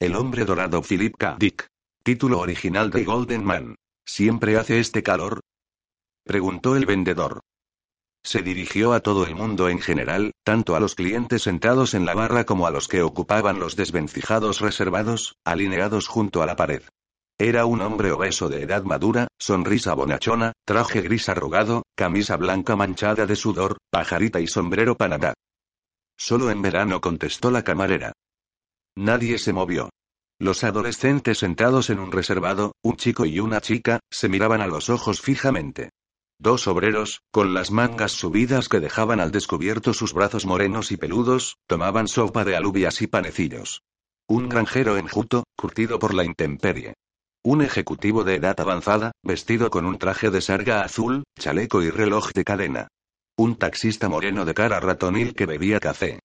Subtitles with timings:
[0.00, 1.36] El hombre dorado Philip K.
[1.38, 1.66] Dick.
[2.02, 3.74] Título original de Golden Man.
[4.06, 5.40] ¿Siempre hace este calor?
[6.24, 7.40] Preguntó el vendedor.
[8.24, 12.14] Se dirigió a todo el mundo en general, tanto a los clientes sentados en la
[12.14, 16.82] barra como a los que ocupaban los desvencijados reservados, alineados junto a la pared.
[17.38, 23.26] Era un hombre obeso de edad madura, sonrisa bonachona, traje gris arrugado, camisa blanca manchada
[23.26, 25.34] de sudor, pajarita y sombrero panadá.
[26.16, 28.14] Solo en verano contestó la camarera.
[28.96, 29.90] Nadie se movió.
[30.38, 34.88] Los adolescentes sentados en un reservado, un chico y una chica, se miraban a los
[34.88, 35.90] ojos fijamente.
[36.38, 41.56] Dos obreros, con las mangas subidas que dejaban al descubierto sus brazos morenos y peludos,
[41.66, 43.82] tomaban sopa de alubias y panecillos.
[44.26, 46.94] Un granjero enjuto, curtido por la intemperie.
[47.44, 52.32] Un ejecutivo de edad avanzada, vestido con un traje de sarga azul, chaleco y reloj
[52.32, 52.88] de cadena.
[53.36, 56.20] Un taxista moreno de cara ratonil que bebía café.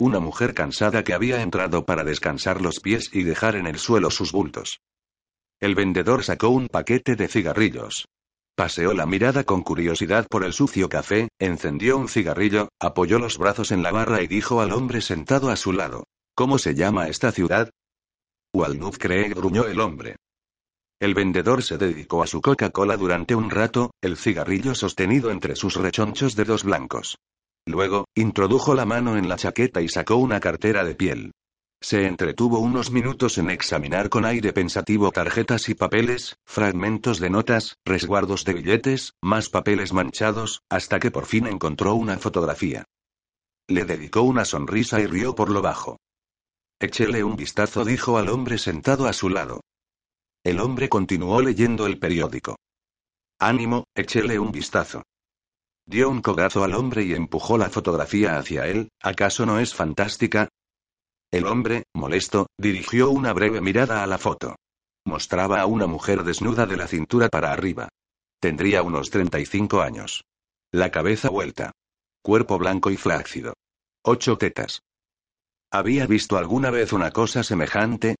[0.00, 4.10] Una mujer cansada que había entrado para descansar los pies y dejar en el suelo
[4.10, 4.80] sus bultos.
[5.60, 8.08] El vendedor sacó un paquete de cigarrillos.
[8.54, 13.72] Paseó la mirada con curiosidad por el sucio café, encendió un cigarrillo, apoyó los brazos
[13.72, 16.04] en la barra y dijo al hombre sentado a su lado.
[16.34, 17.68] ¿Cómo se llama esta ciudad?
[18.54, 20.16] Walnut Creek gruñó el hombre.
[20.98, 25.74] El vendedor se dedicó a su Coca-Cola durante un rato, el cigarrillo sostenido entre sus
[25.74, 27.18] rechonchos dedos blancos.
[27.70, 31.30] Luego, introdujo la mano en la chaqueta y sacó una cartera de piel.
[31.80, 37.76] Se entretuvo unos minutos en examinar con aire pensativo tarjetas y papeles, fragmentos de notas,
[37.86, 42.84] resguardos de billetes, más papeles manchados, hasta que por fin encontró una fotografía.
[43.68, 45.96] Le dedicó una sonrisa y rió por lo bajo.
[46.80, 49.60] Échele un vistazo, dijo al hombre sentado a su lado.
[50.42, 52.56] El hombre continuó leyendo el periódico.
[53.38, 55.02] Ánimo, échele un vistazo.
[55.90, 60.48] Dio un codazo al hombre y empujó la fotografía hacia él, ¿acaso no es fantástica?
[61.32, 64.54] El hombre, molesto, dirigió una breve mirada a la foto.
[65.04, 67.88] Mostraba a una mujer desnuda de la cintura para arriba.
[68.40, 70.22] Tendría unos 35 años.
[70.70, 71.72] La cabeza vuelta.
[72.22, 73.54] Cuerpo blanco y flácido.
[74.04, 74.82] Ocho tetas.
[75.72, 78.14] ¿Había visto alguna vez una cosa semejante?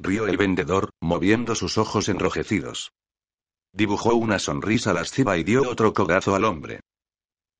[0.00, 2.90] Rió el vendedor, moviendo sus ojos enrojecidos.
[3.72, 6.80] Dibujó una sonrisa lasciva y dio otro codazo al hombre.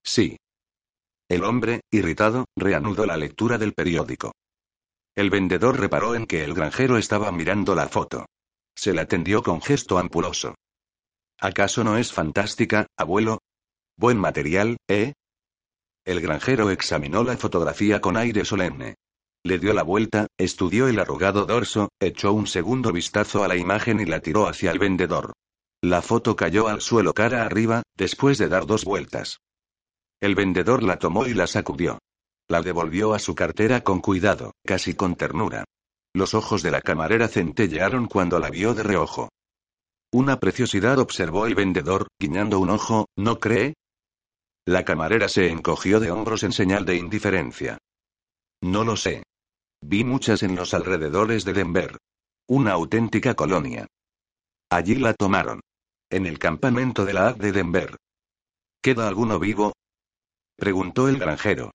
[0.02, 0.36] Sí.
[1.28, 4.32] El hombre, irritado, reanudó la lectura del periódico.
[5.14, 8.26] El vendedor reparó en que el granjero estaba mirando la foto.
[8.74, 10.54] Se la tendió con gesto ampuloso.
[11.38, 13.38] ¿Acaso no es fantástica, abuelo?
[13.96, 15.12] Buen material, ¿eh?
[16.04, 18.96] El granjero examinó la fotografía con aire solemne.
[19.44, 24.00] Le dio la vuelta, estudió el arrugado dorso, echó un segundo vistazo a la imagen
[24.00, 25.32] y la tiró hacia el vendedor.
[25.82, 29.40] La foto cayó al suelo cara arriba, después de dar dos vueltas.
[30.20, 31.98] El vendedor la tomó y la sacudió.
[32.48, 35.64] La devolvió a su cartera con cuidado, casi con ternura.
[36.12, 39.30] Los ojos de la camarera centellearon cuando la vio de reojo.
[40.12, 43.74] Una preciosidad observó el vendedor, guiñando un ojo, ¿no cree?
[44.66, 47.78] La camarera se encogió de hombros en señal de indiferencia.
[48.60, 49.22] No lo sé.
[49.80, 51.96] Vi muchas en los alrededores de Denver.
[52.48, 53.86] Una auténtica colonia.
[54.68, 55.60] Allí la tomaron.
[56.12, 57.96] En el campamento de la AD de Denver.
[58.82, 59.74] ¿Queda alguno vivo?
[60.56, 61.70] Preguntó el granjero.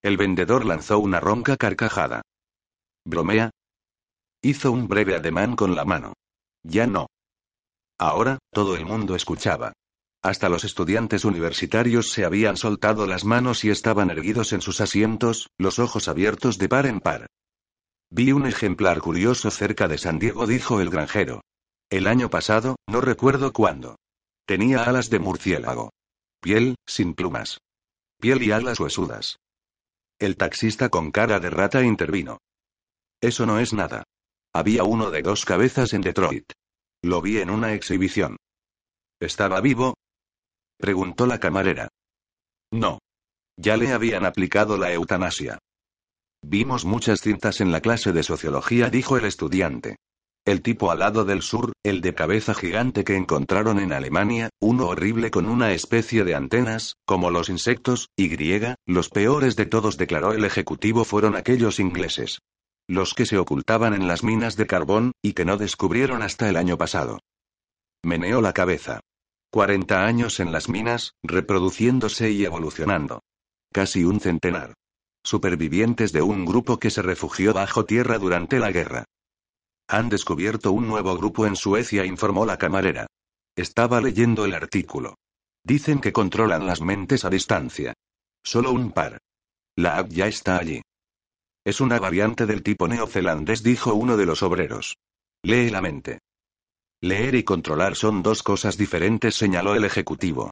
[0.00, 2.22] El vendedor lanzó una ronca carcajada.
[3.04, 3.50] ¿Bromea?
[4.42, 6.12] Hizo un breve ademán con la mano.
[6.62, 7.08] Ya no.
[7.98, 9.72] Ahora, todo el mundo escuchaba.
[10.22, 15.48] Hasta los estudiantes universitarios se habían soltado las manos y estaban erguidos en sus asientos,
[15.58, 17.26] los ojos abiertos de par en par.
[18.08, 21.40] Vi un ejemplar curioso cerca de San Diego, dijo el granjero.
[21.90, 23.96] El año pasado, no recuerdo cuándo.
[24.46, 25.90] Tenía alas de murciélago.
[26.40, 27.60] Piel, sin plumas.
[28.20, 29.38] Piel y alas huesudas.
[30.18, 32.38] El taxista con cara de rata intervino.
[33.22, 34.04] Eso no es nada.
[34.52, 36.52] Había uno de dos cabezas en Detroit.
[37.02, 38.36] Lo vi en una exhibición.
[39.20, 39.94] ¿Estaba vivo?
[40.78, 41.88] Preguntó la camarera.
[42.70, 42.98] No.
[43.56, 45.58] Ya le habían aplicado la eutanasia.
[46.42, 49.96] Vimos muchas cintas en la clase de sociología, dijo el estudiante.
[50.48, 55.30] El tipo alado del sur, el de cabeza gigante que encontraron en Alemania, uno horrible
[55.30, 60.32] con una especie de antenas, como los insectos, y griega, los peores de todos declaró
[60.32, 62.38] el ejecutivo fueron aquellos ingleses.
[62.88, 66.56] Los que se ocultaban en las minas de carbón, y que no descubrieron hasta el
[66.56, 67.18] año pasado.
[68.02, 69.00] Meneó la cabeza.
[69.50, 73.20] 40 años en las minas, reproduciéndose y evolucionando.
[73.70, 74.72] Casi un centenar.
[75.22, 79.04] Supervivientes de un grupo que se refugió bajo tierra durante la guerra.
[79.88, 83.06] Han descubierto un nuevo grupo en Suecia, informó la camarera.
[83.56, 85.14] Estaba leyendo el artículo.
[85.64, 87.94] Dicen que controlan las mentes a distancia.
[88.44, 89.18] Solo un par.
[89.76, 90.82] La app ya está allí.
[91.64, 94.96] Es una variante del tipo neozelandés, dijo uno de los obreros.
[95.42, 96.18] Lee la mente.
[97.00, 100.50] Leer y controlar son dos cosas diferentes, señaló el ejecutivo.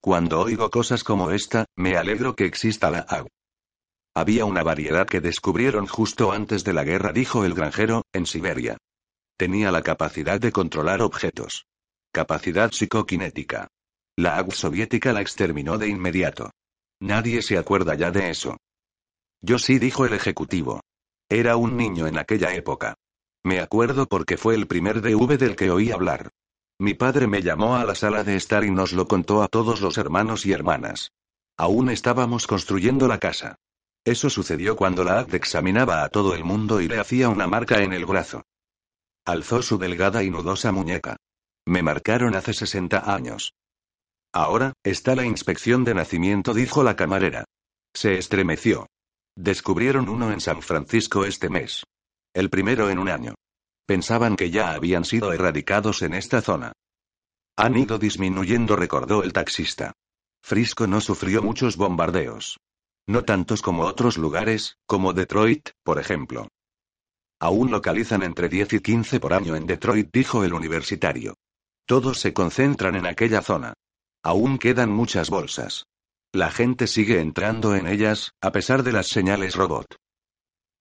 [0.00, 3.26] Cuando oigo cosas como esta, me alegro que exista la app.
[4.18, 8.76] Había una variedad que descubrieron justo antes de la guerra, dijo el granjero, en Siberia.
[9.36, 11.66] Tenía la capacidad de controlar objetos.
[12.10, 13.68] Capacidad psicoquinética.
[14.16, 16.50] La AUG soviética la exterminó de inmediato.
[16.98, 18.56] Nadie se acuerda ya de eso.
[19.40, 20.80] Yo sí, dijo el ejecutivo.
[21.28, 22.96] Era un niño en aquella época.
[23.44, 26.30] Me acuerdo porque fue el primer DV del que oí hablar.
[26.80, 29.80] Mi padre me llamó a la sala de estar y nos lo contó a todos
[29.80, 31.12] los hermanos y hermanas.
[31.56, 33.60] Aún estábamos construyendo la casa.
[34.04, 37.82] Eso sucedió cuando la AD examinaba a todo el mundo y le hacía una marca
[37.82, 38.42] en el brazo.
[39.24, 41.16] Alzó su delgada y nudosa muñeca.
[41.66, 43.52] Me marcaron hace 60 años.
[44.32, 47.44] Ahora, está la inspección de nacimiento, dijo la camarera.
[47.94, 48.86] Se estremeció.
[49.36, 51.84] Descubrieron uno en San Francisco este mes.
[52.34, 53.34] El primero en un año.
[53.86, 56.72] Pensaban que ya habían sido erradicados en esta zona.
[57.56, 59.92] Han ido disminuyendo, recordó el taxista.
[60.42, 62.58] Frisco no sufrió muchos bombardeos.
[63.08, 66.48] No tantos como otros lugares, como Detroit, por ejemplo.
[67.40, 71.34] Aún localizan entre 10 y 15 por año en Detroit, dijo el universitario.
[71.86, 73.72] Todos se concentran en aquella zona.
[74.22, 75.84] Aún quedan muchas bolsas.
[76.34, 79.86] La gente sigue entrando en ellas, a pesar de las señales robot.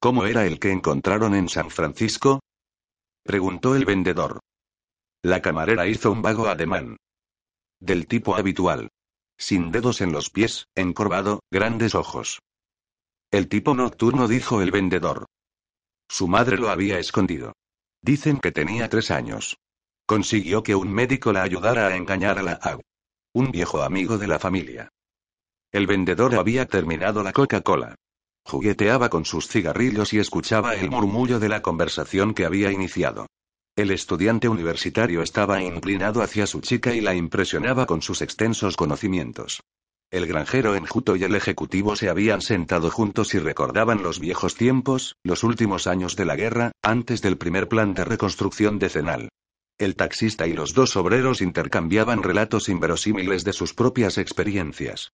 [0.01, 2.41] ¿Cómo era el que encontraron en San Francisco?
[3.23, 4.41] preguntó el vendedor.
[5.23, 6.97] La camarera hizo un vago ademán.
[7.79, 8.89] Del tipo habitual
[9.37, 12.39] sin dedos en los pies, encorvado, grandes ojos.
[13.31, 15.25] El tipo nocturno dijo el vendedor.
[16.09, 17.53] Su madre lo había escondido.
[18.01, 19.57] Dicen que tenía tres años.
[20.05, 22.81] Consiguió que un médico la ayudara a engañar a la AU.
[23.33, 24.89] Un viejo amigo de la familia.
[25.71, 27.95] El vendedor había terminado la Coca-Cola.
[28.45, 33.27] Jugueteaba con sus cigarrillos y escuchaba el murmullo de la conversación que había iniciado.
[33.77, 39.61] El estudiante universitario estaba inclinado hacia su chica y la impresionaba con sus extensos conocimientos.
[40.09, 45.15] El granjero enjuto y el ejecutivo se habían sentado juntos y recordaban los viejos tiempos,
[45.21, 49.29] los últimos años de la guerra, antes del primer plan de reconstrucción decenal.
[49.77, 55.11] El taxista y los dos obreros intercambiaban relatos inverosímiles de sus propias experiencias.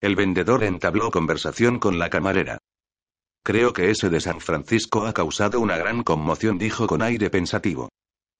[0.00, 2.58] El vendedor entabló conversación con la camarera.
[3.46, 7.90] Creo que ese de San Francisco ha causado una gran conmoción, dijo con aire pensativo.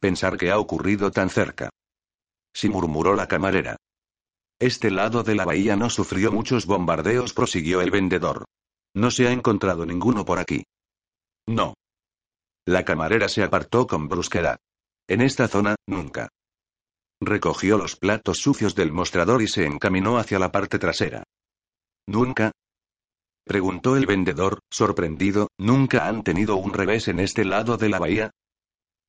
[0.00, 1.70] Pensar que ha ocurrido tan cerca.
[2.52, 3.76] Sí murmuró la camarera.
[4.58, 8.46] Este lado de la bahía no sufrió muchos bombardeos, prosiguió el vendedor.
[8.96, 10.64] No se ha encontrado ninguno por aquí.
[11.46, 11.74] No.
[12.66, 14.58] La camarera se apartó con brusquedad.
[15.06, 16.30] En esta zona, nunca.
[17.20, 21.22] Recogió los platos sucios del mostrador y se encaminó hacia la parte trasera.
[22.08, 22.50] Nunca,
[23.46, 28.32] Preguntó el vendedor, sorprendido, ¿nunca han tenido un revés en este lado de la bahía?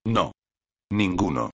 [0.05, 0.31] No.
[0.91, 1.49] Ninguno.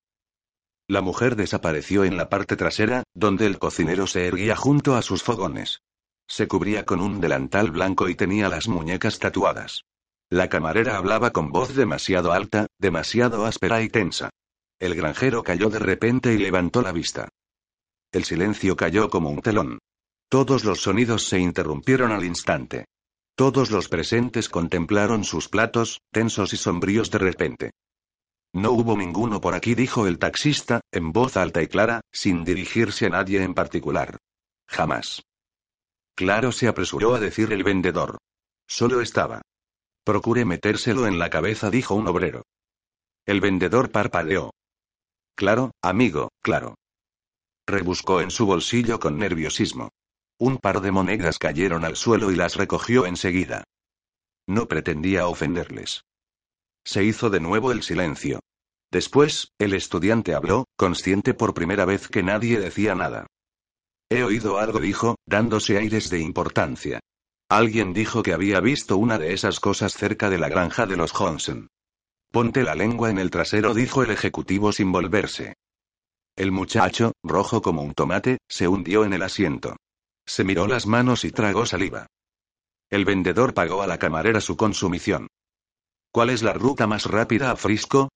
[0.89, 5.23] La mujer desapareció en la parte trasera, donde el cocinero se erguía junto a sus
[5.23, 5.79] fogones.
[6.27, 9.83] Se cubría con un delantal blanco y tenía las muñecas tatuadas.
[10.29, 14.29] La camarera hablaba con voz demasiado alta, demasiado áspera y tensa.
[14.77, 17.29] El granjero cayó de repente y levantó la vista.
[18.11, 19.79] El silencio cayó como un telón.
[20.33, 22.85] Todos los sonidos se interrumpieron al instante.
[23.35, 27.71] Todos los presentes contemplaron sus platos, tensos y sombríos de repente.
[28.51, 33.05] No hubo ninguno por aquí, dijo el taxista, en voz alta y clara, sin dirigirse
[33.05, 34.17] a nadie en particular.
[34.67, 35.21] Jamás.
[36.15, 38.17] Claro, se apresuró a decir el vendedor.
[38.67, 39.43] Solo estaba.
[40.03, 42.41] Procure metérselo en la cabeza, dijo un obrero.
[43.27, 44.49] El vendedor parpadeó.
[45.35, 46.73] Claro, amigo, claro.
[47.67, 49.91] Rebuscó en su bolsillo con nerviosismo.
[50.39, 53.63] Un par de monedas cayeron al suelo y las recogió enseguida.
[54.47, 56.03] No pretendía ofenderles.
[56.85, 58.39] Se hizo de nuevo el silencio.
[58.91, 63.27] Después, el estudiante habló, consciente por primera vez que nadie decía nada.
[64.09, 66.99] He oído algo, dijo, dándose aires de importancia.
[67.49, 71.11] Alguien dijo que había visto una de esas cosas cerca de la granja de los
[71.11, 71.67] Johnson.
[72.31, 75.53] Ponte la lengua en el trasero, dijo el ejecutivo sin volverse.
[76.35, 79.75] El muchacho, rojo como un tomate, se hundió en el asiento.
[80.25, 82.07] Se miró las manos y tragó saliva.
[82.89, 85.27] El vendedor pagó a la camarera su consumición.
[86.11, 88.09] ¿Cuál es la ruta más rápida a Frisco?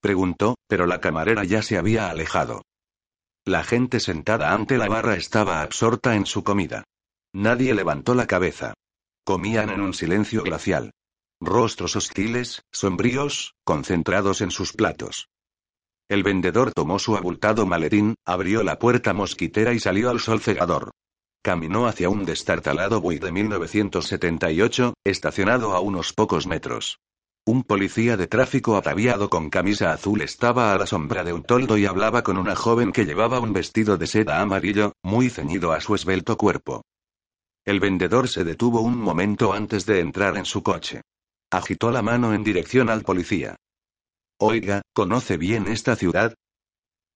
[0.00, 2.62] Preguntó, pero la camarera ya se había alejado.
[3.44, 6.84] La gente sentada ante la barra estaba absorta en su comida.
[7.32, 8.74] Nadie levantó la cabeza.
[9.24, 10.92] Comían en un silencio glacial.
[11.40, 15.28] Rostros hostiles, sombríos, concentrados en sus platos.
[16.08, 20.90] El vendedor tomó su abultado maletín, abrió la puerta mosquitera y salió al sol cegador.
[21.42, 26.98] Caminó hacia un destartalado Buick de 1978, estacionado a unos pocos metros.
[27.46, 31.78] Un policía de tráfico ataviado con camisa azul estaba a la sombra de un toldo
[31.78, 35.80] y hablaba con una joven que llevaba un vestido de seda amarillo, muy ceñido a
[35.80, 36.82] su esbelto cuerpo.
[37.64, 41.00] El vendedor se detuvo un momento antes de entrar en su coche.
[41.50, 43.56] Agitó la mano en dirección al policía.
[44.38, 46.34] Oiga, ¿conoce bien esta ciudad?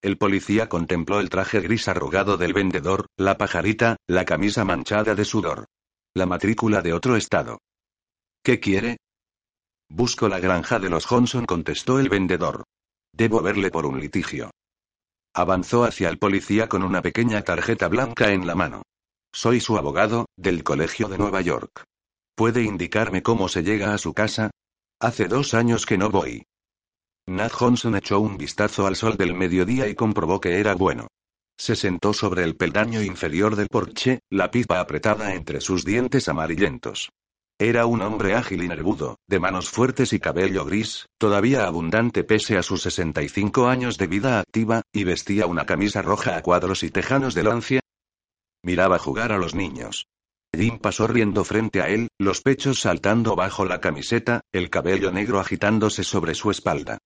[0.04, 5.24] El policía contempló el traje gris arrugado del vendedor, la pajarita, la camisa manchada de
[5.24, 5.64] sudor.
[6.14, 7.62] La matrícula de otro estado.
[8.42, 8.98] ¿Qué quiere?
[9.88, 12.64] Busco la granja de los Johnson, contestó el vendedor.
[13.14, 14.50] Debo verle por un litigio.
[15.34, 18.82] Avanzó hacia el policía con una pequeña tarjeta blanca en la mano.
[19.32, 21.82] Soy su abogado, del Colegio de Nueva York.
[22.34, 24.50] ¿Puede indicarme cómo se llega a su casa?
[25.00, 26.44] Hace dos años que no voy.
[27.26, 31.08] Nat Johnson echó un vistazo al sol del mediodía y comprobó que era bueno.
[31.58, 37.10] Se sentó sobre el peldaño inferior del porche, la pipa apretada entre sus dientes amarillentos.
[37.58, 42.58] Era un hombre ágil y nervudo, de manos fuertes y cabello gris, todavía abundante pese
[42.58, 46.90] a sus 65 años de vida activa, y vestía una camisa roja a cuadros y
[46.90, 47.80] tejanos de lancia.
[48.62, 50.06] Miraba jugar a los niños.
[50.54, 55.40] Jim pasó riendo frente a él, los pechos saltando bajo la camiseta, el cabello negro
[55.40, 56.98] agitándose sobre su espalda.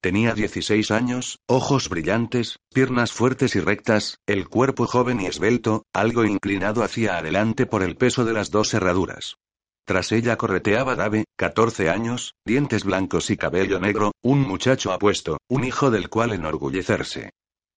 [0.00, 6.24] Tenía 16 años, ojos brillantes, piernas fuertes y rectas, el cuerpo joven y esbelto, algo
[6.24, 9.36] inclinado hacia adelante por el peso de las dos herraduras.
[9.86, 15.64] Tras ella correteaba Dave, 14 años, dientes blancos y cabello negro, un muchacho apuesto, un
[15.64, 17.30] hijo del cual enorgullecerse.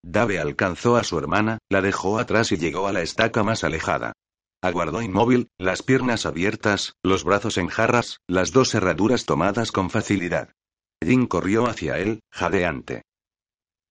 [0.03, 4.13] Dave alcanzó a su hermana, la dejó atrás y llegó a la estaca más alejada.
[4.61, 10.49] Aguardó inmóvil, las piernas abiertas, los brazos en jarras, las dos herraduras tomadas con facilidad.
[11.03, 13.03] Jin corrió hacia él, jadeante.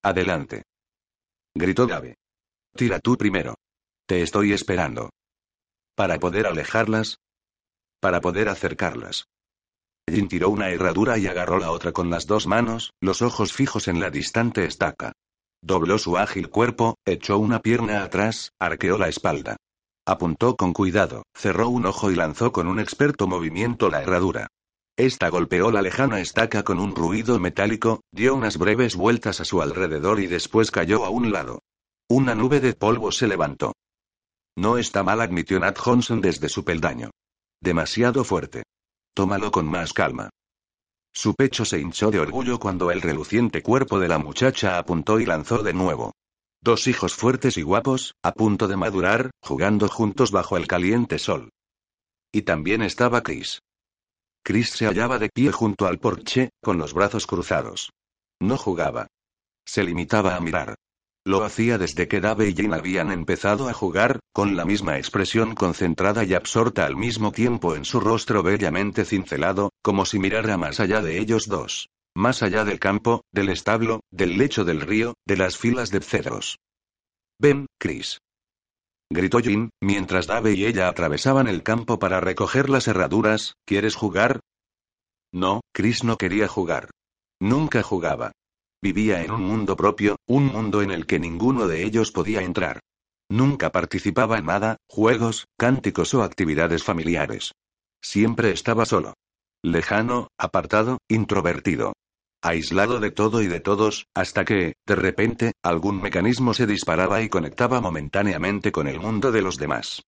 [0.03, 0.65] Adelante.
[1.55, 2.17] Gritó Dave.
[2.77, 3.55] Tira tú primero.
[4.07, 5.11] Te estoy esperando.
[5.97, 7.19] Para poder alejarlas,
[8.01, 9.25] para poder acercarlas.
[10.09, 13.89] Jin tiró una herradura y agarró la otra con las dos manos, los ojos fijos
[13.89, 15.13] en la distante estaca.
[15.63, 19.57] Dobló su ágil cuerpo, echó una pierna atrás, arqueó la espalda.
[20.07, 24.49] Apuntó con cuidado, cerró un ojo y lanzó con un experto movimiento la herradura.
[24.99, 29.63] Esta golpeó la lejana estaca con un ruido metálico, dio unas breves vueltas a su
[29.63, 31.63] alrededor y después cayó a un lado.
[32.11, 33.75] Una nube de polvo se levantó.
[34.57, 37.13] No está mal, admitió Nat Johnson desde su peldaño.
[37.61, 38.65] Demasiado fuerte.
[39.15, 40.31] Tómalo con más calma.
[41.15, 45.27] Su pecho se hinchó de orgullo cuando el reluciente cuerpo de la muchacha apuntó y
[45.27, 46.11] lanzó de nuevo.
[46.61, 51.51] Dos hijos fuertes y guapos, a punto de madurar, jugando juntos bajo el caliente sol.
[52.33, 53.61] Y también estaba Chris.
[54.49, 57.91] Chris se hallaba de pie junto al porche, con los brazos cruzados.
[58.41, 59.09] No jugaba.
[59.67, 60.77] Se limitaba a mirar.
[61.27, 65.55] Lo hacía desde que Dave y Jane habían empezado a jugar, con la misma expresión
[65.55, 70.81] concentrada y absorta al mismo tiempo en su rostro bellamente cincelado, como si mirara más
[70.81, 71.91] allá de ellos dos.
[72.17, 76.57] Más allá del campo, del establo, del lecho del río, de las filas de cedros.
[77.39, 78.19] Ven, Chris.
[79.11, 84.41] Gritó Jim, mientras Dave y ella atravesaban el campo para recoger las herraduras, ¿quieres jugar?
[85.33, 86.91] No, Chris no quería jugar.
[87.41, 88.33] Nunca jugaba.
[88.83, 92.81] Vivía en un mundo propio, un mundo en el que ninguno de ellos podía entrar.
[93.31, 97.53] Nunca participaba en nada, juegos, cánticos o actividades familiares.
[98.03, 99.15] Siempre estaba solo.
[99.63, 101.95] Lejano, apartado, introvertido.
[102.41, 107.29] Aislado de todo y de todos, hasta que, de repente, algún mecanismo se disparaba y
[107.29, 110.03] conectaba momentáneamente con el mundo de los demás.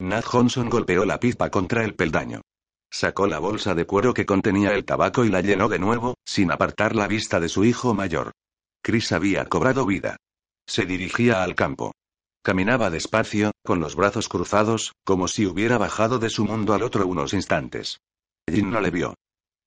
[0.00, 2.40] Nat Johnson golpeó la pipa contra el peldaño.
[2.90, 6.50] Sacó la bolsa de cuero que contenía el tabaco y la llenó de nuevo, sin
[6.50, 8.32] apartar la vista de su hijo mayor.
[8.82, 10.16] Chris había cobrado vida.
[10.66, 11.92] Se dirigía al campo.
[12.42, 17.06] Caminaba despacio, con los brazos cruzados, como si hubiera bajado de su mundo al otro
[17.06, 17.98] unos instantes.
[18.50, 19.14] Jin no le vio.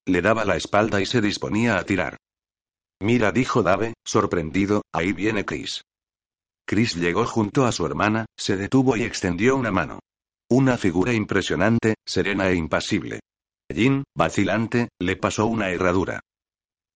[0.07, 2.17] Le daba la espalda y se disponía a tirar.
[3.01, 5.81] Mira, dijo Dave, sorprendido, ahí viene Chris.
[6.65, 9.99] Chris llegó junto a su hermana, se detuvo y extendió una mano.
[10.49, 13.19] Una figura impresionante, serena e impasible.
[13.73, 16.21] Jin, vacilante, le pasó una herradura.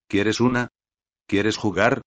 [0.07, 0.69] ¿Quieres una?
[1.27, 2.01] ¿Quieres jugar?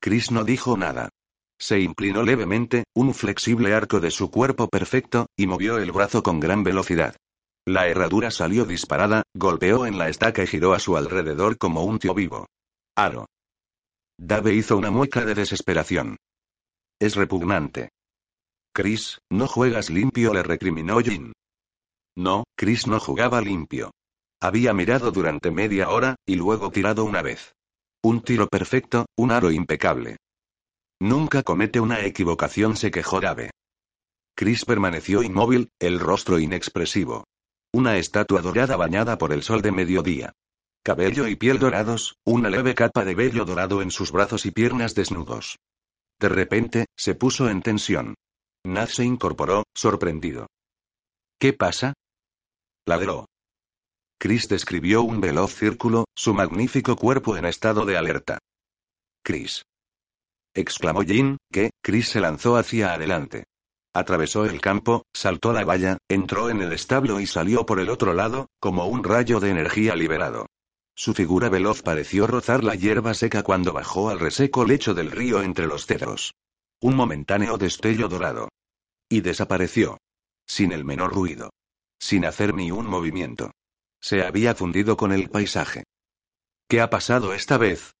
[0.00, 1.10] Chris no dijo nada.
[1.58, 6.40] Se inclinó levemente, un flexible arco de su cuerpo perfecto, y movió el brazo con
[6.40, 7.16] gran velocidad.
[7.66, 11.98] La herradura salió disparada, golpeó en la estaca y giró a su alrededor como un
[11.98, 12.46] tío vivo.
[12.94, 13.26] Aro.
[14.18, 16.16] Dave hizo una mueca de desesperación.
[17.00, 17.88] Es repugnante.
[18.74, 21.32] Chris, no juegas limpio, le recriminó Jin.
[22.16, 23.92] No, Chris no jugaba limpio.
[24.40, 27.54] Había mirado durante media hora, y luego tirado una vez.
[28.02, 30.18] Un tiro perfecto, un aro impecable.
[31.00, 33.50] Nunca comete una equivocación, se quejó Dave.
[34.36, 37.24] Chris permaneció inmóvil, el rostro inexpresivo.
[37.74, 40.32] Una estatua dorada bañada por el sol de mediodía.
[40.84, 44.94] Cabello y piel dorados, una leve capa de vello dorado en sus brazos y piernas
[44.94, 45.58] desnudos.
[46.20, 48.14] De repente, se puso en tensión.
[48.64, 50.46] Naz se incorporó, sorprendido.
[51.40, 51.94] ¿Qué pasa?
[52.86, 53.26] Ladró.
[54.20, 58.38] Chris describió un veloz círculo, su magnífico cuerpo en estado de alerta.
[59.24, 59.64] Chris.
[60.54, 63.46] exclamó Jin, que, Chris se lanzó hacia adelante.
[63.96, 68.12] Atravesó el campo, saltó la valla, entró en el establo y salió por el otro
[68.12, 70.46] lado, como un rayo de energía liberado.
[70.96, 75.42] Su figura veloz pareció rozar la hierba seca cuando bajó al reseco lecho del río
[75.42, 76.34] entre los cedros.
[76.80, 78.48] Un momentáneo destello dorado.
[79.08, 79.98] Y desapareció.
[80.44, 81.50] Sin el menor ruido.
[82.00, 83.52] Sin hacer ni un movimiento.
[84.00, 85.84] Se había fundido con el paisaje.
[86.68, 87.92] ¿Qué ha pasado esta vez?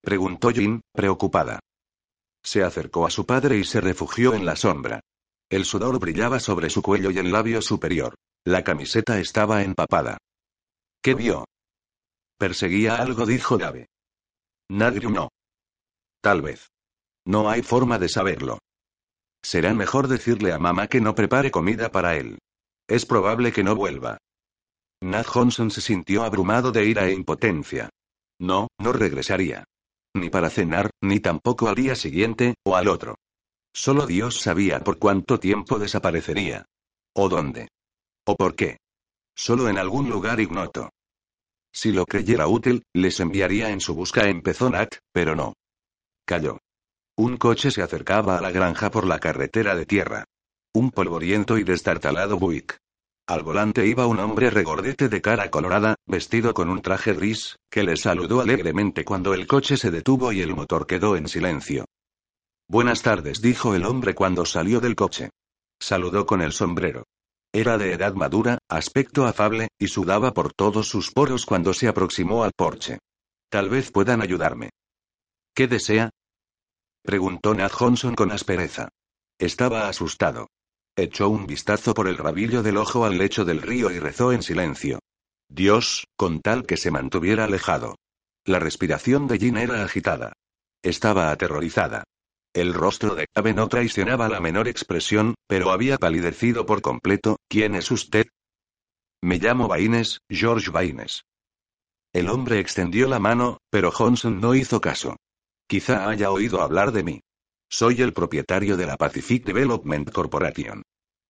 [0.00, 1.60] preguntó Jin, preocupada.
[2.42, 5.00] Se acercó a su padre y se refugió en la sombra.
[5.50, 8.14] El sudor brillaba sobre su cuello y el labio superior.
[8.46, 10.18] La camiseta estaba empapada.
[11.02, 11.44] ¿Qué vio?
[12.38, 13.86] Perseguía algo, dijo Dave.
[14.70, 15.28] Nadie no.
[16.22, 16.68] Tal vez.
[17.26, 18.58] No hay forma de saberlo.
[19.42, 22.38] Será mejor decirle a mamá que no prepare comida para él.
[22.88, 24.18] Es probable que no vuelva.
[25.02, 27.88] Nat Johnson se sintió abrumado de ira e impotencia.
[28.38, 29.64] No, no regresaría.
[30.14, 33.16] Ni para cenar, ni tampoco al día siguiente, o al otro.
[33.82, 36.66] Solo Dios sabía por cuánto tiempo desaparecería.
[37.16, 37.68] O dónde.
[38.26, 38.76] O por qué.
[39.34, 40.90] Solo en algún lugar ignoto.
[41.72, 45.54] Si lo creyera útil, les enviaría en su busca, empezó Nat, pero no.
[46.26, 46.58] Cayó.
[47.16, 50.24] Un coche se acercaba a la granja por la carretera de tierra.
[50.74, 52.76] Un polvoriento y destartalado Buick.
[53.26, 57.82] Al volante iba un hombre regordete de cara colorada, vestido con un traje gris, que
[57.82, 61.86] le saludó alegremente cuando el coche se detuvo y el motor quedó en silencio.
[62.70, 65.30] Buenas tardes, dijo el hombre cuando salió del coche.
[65.80, 67.02] Saludó con el sombrero.
[67.52, 72.44] Era de edad madura, aspecto afable, y sudaba por todos sus poros cuando se aproximó
[72.44, 73.00] al porche.
[73.50, 74.70] Tal vez puedan ayudarme.
[75.52, 76.10] ¿Qué desea?
[77.02, 78.90] preguntó Nat Johnson con aspereza.
[79.36, 80.46] Estaba asustado.
[80.94, 84.44] Echó un vistazo por el rabillo del ojo al lecho del río y rezó en
[84.44, 85.00] silencio.
[85.48, 87.96] Dios, con tal que se mantuviera alejado.
[88.44, 90.34] La respiración de Jean era agitada.
[90.84, 92.04] Estaba aterrorizada.
[92.52, 97.36] El rostro de Cabe no traicionaba la menor expresión, pero había palidecido por completo.
[97.48, 98.26] ¿Quién es usted?
[99.22, 101.22] Me llamo Baines, George Baines.
[102.12, 105.16] El hombre extendió la mano, pero Johnson no hizo caso.
[105.68, 107.20] Quizá haya oído hablar de mí.
[107.68, 110.82] Soy el propietario de la Pacific Development Corporation.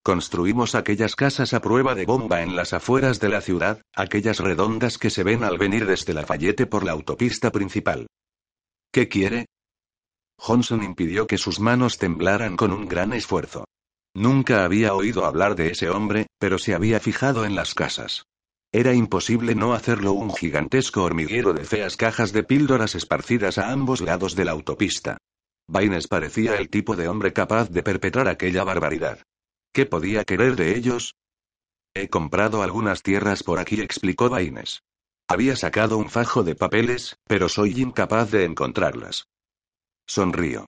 [0.03, 4.97] Construimos aquellas casas a prueba de bomba en las afueras de la ciudad, aquellas redondas
[4.97, 8.07] que se ven al venir desde la Fayette por la autopista principal.
[8.91, 9.45] ¿Qué quiere?
[10.43, 13.67] Johnson impidió que sus manos temblaran con un gran esfuerzo.
[14.15, 18.25] Nunca había oído hablar de ese hombre, pero se había fijado en las casas.
[18.73, 24.01] Era imposible no hacerlo un gigantesco hormiguero de feas cajas de píldoras esparcidas a ambos
[24.01, 25.19] lados de la autopista.
[25.69, 29.23] Baines parecía el tipo de hombre capaz de perpetrar aquella barbaridad.
[29.75, 31.17] ¿Qué podía querer de ellos?
[31.95, 34.81] He comprado algunas tierras por aquí, explicó Baines.
[35.29, 39.27] Había sacado un fajo de papeles, pero soy incapaz de encontrarlas.
[40.11, 40.67] Sonrío.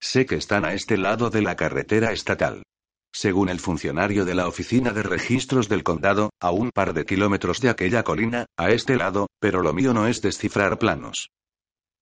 [0.00, 2.62] Sé que están a este lado de la carretera estatal.
[3.12, 7.60] Según el funcionario de la oficina de registros del condado, a un par de kilómetros
[7.60, 11.30] de aquella colina, a este lado, pero lo mío no es descifrar planos.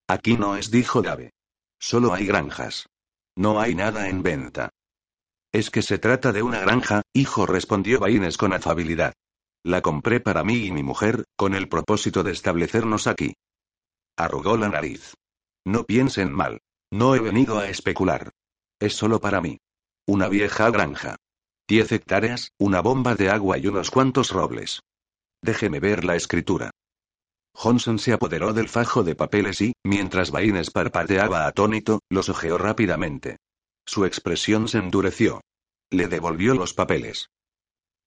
[0.08, 1.30] Aquí no es, dijo Dave.
[1.80, 2.84] Solo hay granjas.
[3.34, 4.68] No hay nada en venta.
[5.52, 9.14] Es que se trata de una granja, hijo, respondió Baines con afabilidad.
[9.62, 13.32] La compré para mí y mi mujer, con el propósito de establecernos aquí.
[14.18, 15.14] Arrugó la nariz.
[15.64, 16.60] No piensen mal.
[16.94, 18.30] No he venido a especular.
[18.78, 19.58] Es solo para mí.
[20.06, 21.16] Una vieja granja.
[21.66, 24.80] Diez hectáreas, una bomba de agua y unos cuantos robles.
[25.42, 26.70] Déjeme ver la escritura.
[27.52, 33.38] Johnson se apoderó del fajo de papeles y, mientras Baines parpadeaba atónito, los ojeó rápidamente.
[33.84, 35.40] Su expresión se endureció.
[35.90, 37.26] Le devolvió los papeles.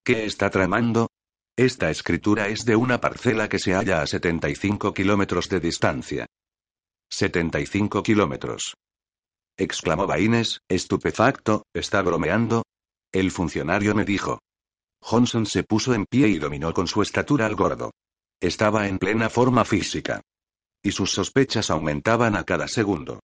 [0.05, 1.09] ¿Qué está tramando?
[1.57, 6.25] Esta escritura es de una parcela que se halla a 75 kilómetros de distancia.
[7.09, 8.75] 75 kilómetros.
[9.57, 12.63] Exclamó Baines, estupefacto, ¿está bromeando?
[13.11, 14.39] El funcionario me dijo.
[15.01, 17.91] Johnson se puso en pie y dominó con su estatura al gordo.
[18.39, 20.21] Estaba en plena forma física.
[20.83, 23.19] Y sus sospechas aumentaban a cada segundo.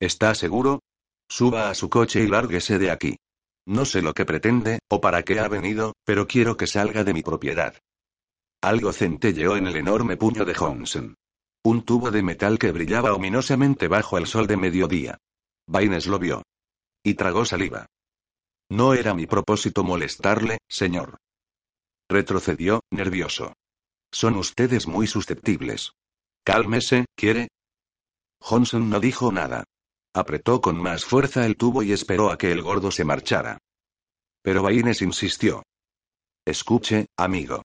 [0.00, 0.80] ¿Está seguro?
[1.28, 3.16] Suba a su coche y lárguese de aquí.
[3.66, 7.14] No sé lo que pretende, o para qué ha venido, pero quiero que salga de
[7.14, 7.74] mi propiedad.
[8.60, 11.14] Algo centelleó en el enorme puño de Johnson.
[11.66, 15.18] Un tubo de metal que brillaba ominosamente bajo el sol de mediodía.
[15.66, 16.42] Baines lo vio.
[17.02, 17.86] Y tragó saliva.
[18.70, 21.16] No era mi propósito molestarle, señor.
[22.08, 23.54] Retrocedió, nervioso.
[24.12, 25.92] Son ustedes muy susceptibles.
[26.44, 27.48] Cálmese, ¿quiere?
[28.40, 29.64] Johnson no dijo nada.
[30.14, 33.58] Apretó con más fuerza el tubo y esperó a que el gordo se marchara.
[34.42, 35.62] Pero Baines insistió.
[36.44, 37.62] Escuche, amigo.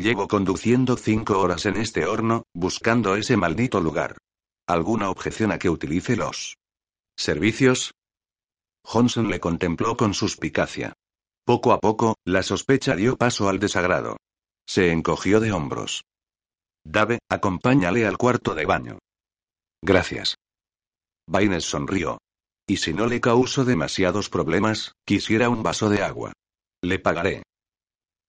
[0.00, 4.16] Llevo conduciendo cinco horas en este horno, buscando ese maldito lugar.
[4.66, 6.56] ¿Alguna objeción a que utilice los
[7.18, 7.92] servicios?
[8.82, 10.94] Johnson le contempló con suspicacia.
[11.44, 14.16] Poco a poco, la sospecha dio paso al desagrado.
[14.66, 16.02] Se encogió de hombros.
[16.82, 19.00] Dave, acompáñale al cuarto de baño.
[19.82, 20.36] Gracias.
[21.28, 22.16] Baines sonrió.
[22.66, 26.32] Y si no le causo demasiados problemas, quisiera un vaso de agua.
[26.82, 27.42] Le pagaré.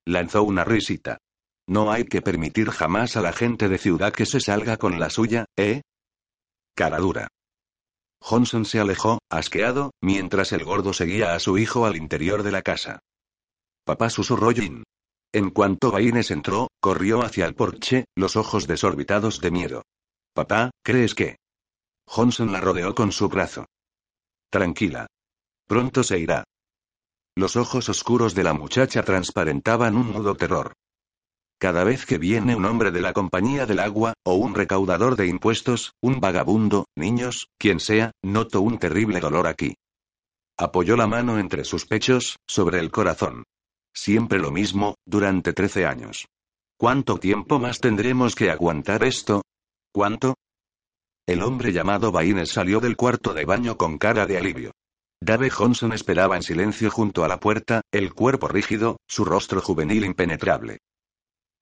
[0.05, 1.17] Lanzó una risita.
[1.67, 5.09] No hay que permitir jamás a la gente de ciudad que se salga con la
[5.09, 5.81] suya, ¿eh?
[6.75, 7.27] Cara dura.
[8.21, 12.61] Johnson se alejó, asqueado, mientras el gordo seguía a su hijo al interior de la
[12.61, 12.99] casa.
[13.83, 14.83] Papá susurró Jin.
[15.33, 19.83] En cuanto Baines entró, corrió hacia el porche, los ojos desorbitados de miedo.
[20.33, 21.37] Papá, ¿crees que?
[22.05, 23.65] Johnson la rodeó con su brazo.
[24.49, 25.07] Tranquila.
[25.67, 26.43] Pronto se irá.
[27.35, 30.73] Los ojos oscuros de la muchacha transparentaban un mudo terror.
[31.61, 35.27] Cada vez que viene un hombre de la compañía del agua, o un recaudador de
[35.27, 39.75] impuestos, un vagabundo, niños, quien sea, noto un terrible dolor aquí.
[40.57, 43.43] Apoyó la mano entre sus pechos, sobre el corazón.
[43.93, 46.25] Siempre lo mismo, durante trece años.
[46.79, 49.43] ¿Cuánto tiempo más tendremos que aguantar esto?
[49.93, 50.33] ¿Cuánto?
[51.27, 54.71] El hombre llamado Baines salió del cuarto de baño con cara de alivio.
[55.23, 60.05] Dave Johnson esperaba en silencio junto a la puerta, el cuerpo rígido, su rostro juvenil
[60.05, 60.79] impenetrable.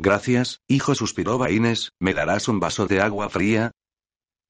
[0.01, 3.71] Gracias, hijo, suspiró Baines, ¿me darás un vaso de agua fría?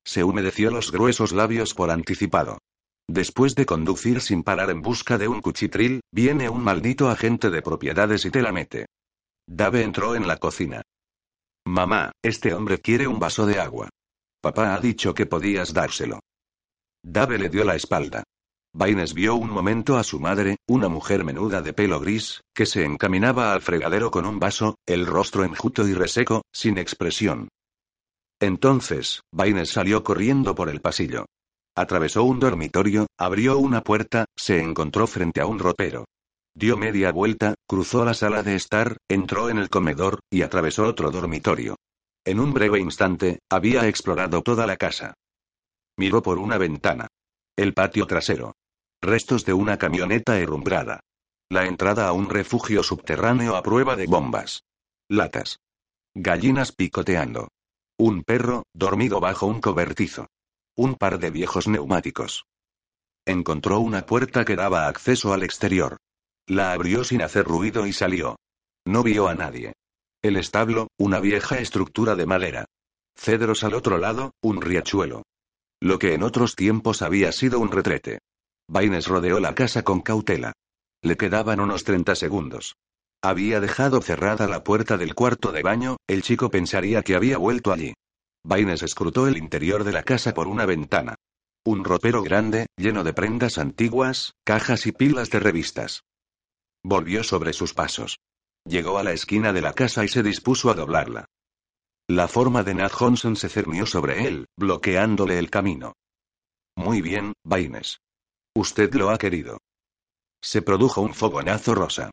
[0.05, 2.59] Se humedeció los gruesos labios por anticipado.
[3.07, 7.63] Después de conducir sin parar en busca de un cuchitril, viene un maldito agente de
[7.63, 8.85] propiedades y te la mete.
[9.47, 10.83] Dave entró en la cocina.
[11.65, 13.89] Mamá, este hombre quiere un vaso de agua.
[14.41, 16.19] Papá ha dicho que podías dárselo.
[17.03, 18.23] Dave le dio la espalda.
[18.73, 22.85] Baines vio un momento a su madre, una mujer menuda de pelo gris, que se
[22.85, 27.49] encaminaba al fregadero con un vaso, el rostro enjuto y reseco, sin expresión.
[28.39, 31.25] Entonces, Baines salió corriendo por el pasillo.
[31.75, 36.05] Atravesó un dormitorio, abrió una puerta, se encontró frente a un ropero.
[36.55, 41.09] Dio media vuelta, cruzó la sala de estar, entró en el comedor, y atravesó otro
[41.09, 41.75] dormitorio.
[42.23, 45.15] En un breve instante, había explorado toda la casa.
[45.97, 47.07] Miró por una ventana.
[47.59, 48.55] El patio trasero.
[49.01, 51.01] Restos de una camioneta herrumbrada.
[51.49, 54.63] La entrada a un refugio subterráneo a prueba de bombas.
[55.09, 55.59] Latas.
[56.15, 57.49] Gallinas picoteando.
[57.97, 60.27] Un perro, dormido bajo un cobertizo.
[60.77, 62.45] Un par de viejos neumáticos.
[63.25, 65.97] Encontró una puerta que daba acceso al exterior.
[66.47, 68.37] La abrió sin hacer ruido y salió.
[68.85, 69.73] No vio a nadie.
[70.21, 72.65] El establo, una vieja estructura de madera.
[73.17, 75.23] Cedros al otro lado, un riachuelo.
[75.81, 78.19] Lo que en otros tiempos había sido un retrete.
[78.67, 80.53] Baines rodeó la casa con cautela.
[81.01, 82.75] Le quedaban unos 30 segundos.
[83.21, 87.71] Había dejado cerrada la puerta del cuarto de baño, el chico pensaría que había vuelto
[87.71, 87.93] allí.
[88.43, 91.15] Baines escrutó el interior de la casa por una ventana.
[91.65, 96.03] Un ropero grande, lleno de prendas antiguas, cajas y pilas de revistas.
[96.83, 98.19] Volvió sobre sus pasos.
[98.65, 101.25] Llegó a la esquina de la casa y se dispuso a doblarla.
[102.09, 105.93] La forma de Nat Johnson se cernió sobre él, bloqueándole el camino.
[106.75, 107.99] Muy bien, Baines.
[108.55, 109.59] Usted lo ha querido.
[110.41, 112.09] Se produjo un fogonazo rosa.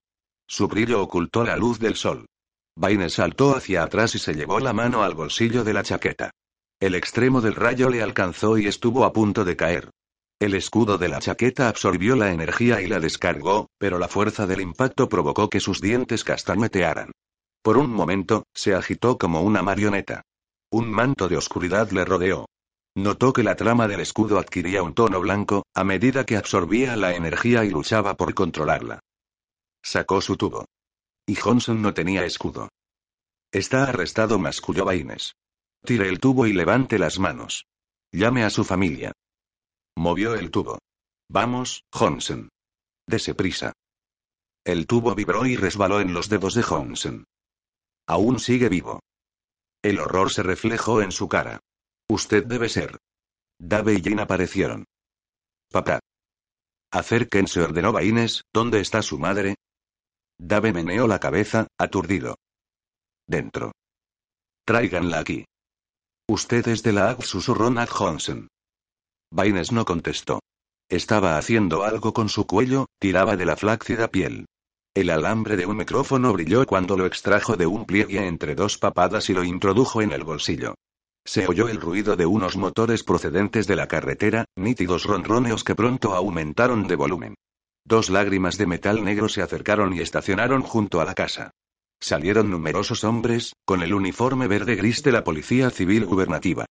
[0.46, 2.26] Su brillo ocultó la luz del sol.
[2.76, 6.30] Baines saltó hacia atrás y se llevó la mano al bolsillo de la chaqueta.
[6.78, 9.88] El extremo del rayo le alcanzó y estuvo a punto de caer.
[10.38, 14.60] El escudo de la chaqueta absorbió la energía y la descargó, pero la fuerza del
[14.60, 17.12] impacto provocó que sus dientes castañetearan.
[17.66, 20.22] Por un momento, se agitó como una marioneta.
[20.70, 22.46] Un manto de oscuridad le rodeó.
[22.94, 27.16] Notó que la trama del escudo adquiría un tono blanco, a medida que absorbía la
[27.16, 29.00] energía y luchaba por controlarla.
[29.82, 30.66] Sacó su tubo.
[31.26, 32.68] Y Johnson no tenía escudo.
[33.50, 35.34] Está arrestado, masculló Baines.
[35.84, 37.66] Tire el tubo y levante las manos.
[38.12, 39.10] Llame a su familia.
[39.96, 40.78] Movió el tubo.
[41.28, 42.48] Vamos, Johnson.
[43.08, 43.72] Dese prisa.
[44.64, 47.24] El tubo vibró y resbaló en los dedos de Johnson.
[48.06, 49.00] Aún sigue vivo.
[49.82, 51.60] El horror se reflejó en su cara.
[52.08, 52.98] Usted debe ser.
[53.58, 54.84] Dave y Jane aparecieron.
[55.70, 56.00] Papá.
[56.92, 59.56] Acérquense, ordenó Baines, ¿dónde está su madre?
[60.38, 62.36] Dave meneó la cabeza, aturdido.
[63.26, 63.72] Dentro.
[64.64, 65.44] Tráiganla aquí.
[66.28, 68.48] Usted es de la AG, susurró Nat Johnson.
[69.32, 70.40] Baines no contestó.
[70.88, 74.46] Estaba haciendo algo con su cuello, tiraba de la flácida piel.
[74.96, 79.28] El alambre de un micrófono brilló cuando lo extrajo de un pliegue entre dos papadas
[79.28, 80.74] y lo introdujo en el bolsillo.
[81.22, 86.14] Se oyó el ruido de unos motores procedentes de la carretera, nítidos ronroneos que pronto
[86.14, 87.34] aumentaron de volumen.
[87.84, 91.50] Dos lágrimas de metal negro se acercaron y estacionaron junto a la casa.
[92.00, 96.64] Salieron numerosos hombres, con el uniforme verde-gris de la Policía Civil Gubernativa.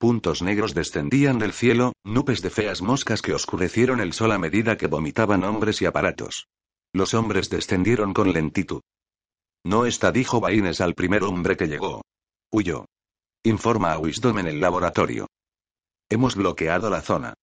[0.00, 4.76] Puntos negros descendían del cielo, nubes de feas moscas que oscurecieron el sol a medida
[4.76, 6.48] que vomitaban hombres y aparatos.
[6.92, 8.80] Los hombres descendieron con lentitud.
[9.64, 12.02] No está, dijo Baines al primer hombre que llegó.
[12.50, 12.86] Huyó.
[13.44, 15.26] Informa a Wisdom en el laboratorio.
[16.08, 17.34] Hemos bloqueado la zona.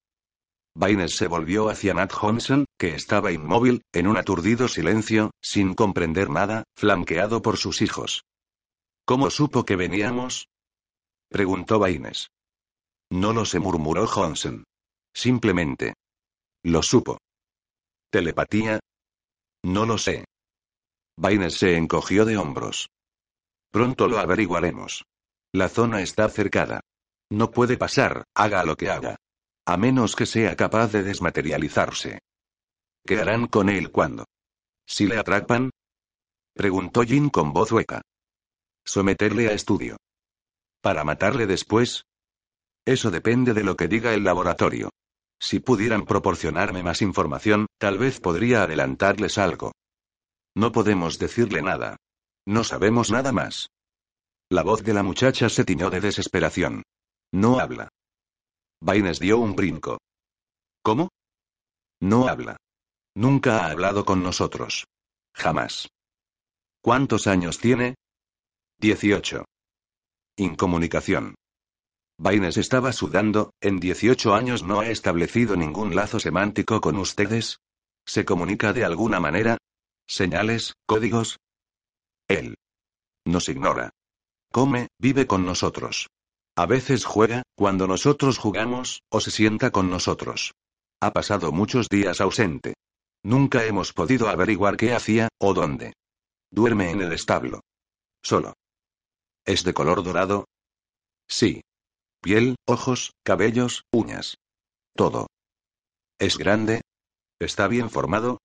[0.78, 6.30] Baines se volvió hacia Nat Johnson, que estaba inmóvil, en un aturdido silencio, sin comprender
[6.30, 8.24] nada, flanqueado por sus hijos.
[9.06, 10.48] ¿Cómo supo que veníamos?
[11.30, 12.30] preguntó Baines.
[13.12, 14.64] No lo sé, murmuró Johnson.
[15.14, 15.94] Simplemente.
[16.64, 17.20] Lo supo.
[18.10, 18.80] ¿Telepatía?
[19.66, 20.26] No lo sé.
[21.18, 22.92] Baines se encogió de hombros.
[23.72, 25.06] Pronto lo averiguaremos.
[25.54, 26.82] La zona está cercada.
[27.32, 29.16] No puede pasar, haga lo que haga.
[29.66, 32.20] A menos que sea capaz de desmaterializarse.
[33.08, 34.26] ¿Qué harán con él cuando?
[34.86, 35.72] ¿Si le atrapan?
[36.54, 38.02] Preguntó Jin con voz hueca.
[38.86, 39.98] Someterle a estudio.
[40.80, 42.04] ¿Para matarle después?
[42.86, 44.92] Eso depende de lo que diga el laboratorio.
[45.40, 49.74] Si pudieran proporcionarme más información, tal vez podría adelantarles algo.
[50.56, 51.98] No podemos decirle nada.
[52.48, 53.70] No sabemos nada más.
[54.50, 56.84] La voz de la muchacha se tiñó de desesperación.
[57.34, 57.90] No habla.
[58.82, 59.98] Baines dio un brinco.
[60.84, 61.10] ¿Cómo?
[62.00, 62.58] No habla.
[63.16, 64.86] Nunca ha hablado con nosotros.
[65.34, 65.90] Jamás.
[66.82, 67.96] ¿Cuántos años tiene?
[68.78, 69.46] Dieciocho.
[70.38, 71.36] Incomunicación.
[72.18, 77.60] Baines estaba sudando, en 18 años no ha establecido ningún lazo semántico con ustedes.
[78.06, 79.58] ¿Se comunica de alguna manera?
[80.08, 81.38] ¿Señales, códigos?
[82.28, 82.56] Él.
[83.26, 83.90] Nos ignora.
[84.52, 86.08] Come, vive con nosotros.
[86.56, 90.54] A veces juega, cuando nosotros jugamos, o se sienta con nosotros.
[91.02, 92.76] Ha pasado muchos días ausente.
[93.24, 95.94] Nunca hemos podido averiguar qué hacía, o dónde.
[96.50, 97.62] Duerme en el establo.
[98.24, 98.54] Solo.
[99.44, 100.46] ¿Es de color dorado?
[101.28, 101.62] Sí.
[102.26, 104.40] Piel, ojos, cabellos, uñas.
[104.96, 105.28] Todo.
[106.20, 106.82] ¿Es grande?
[107.40, 108.40] ¿Está bien formado?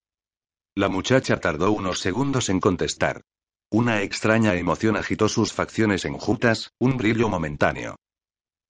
[0.77, 3.23] La muchacha tardó unos segundos en contestar.
[3.71, 7.97] Una extraña emoción agitó sus facciones enjutas, un brillo momentáneo.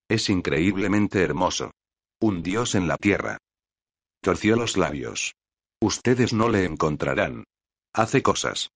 [0.09, 1.73] Es increíblemente hermoso.
[2.20, 3.38] Un dios en la tierra.
[4.23, 5.35] Torció los labios.
[5.81, 7.42] Ustedes no le encontrarán.
[7.92, 8.68] Hace cosas.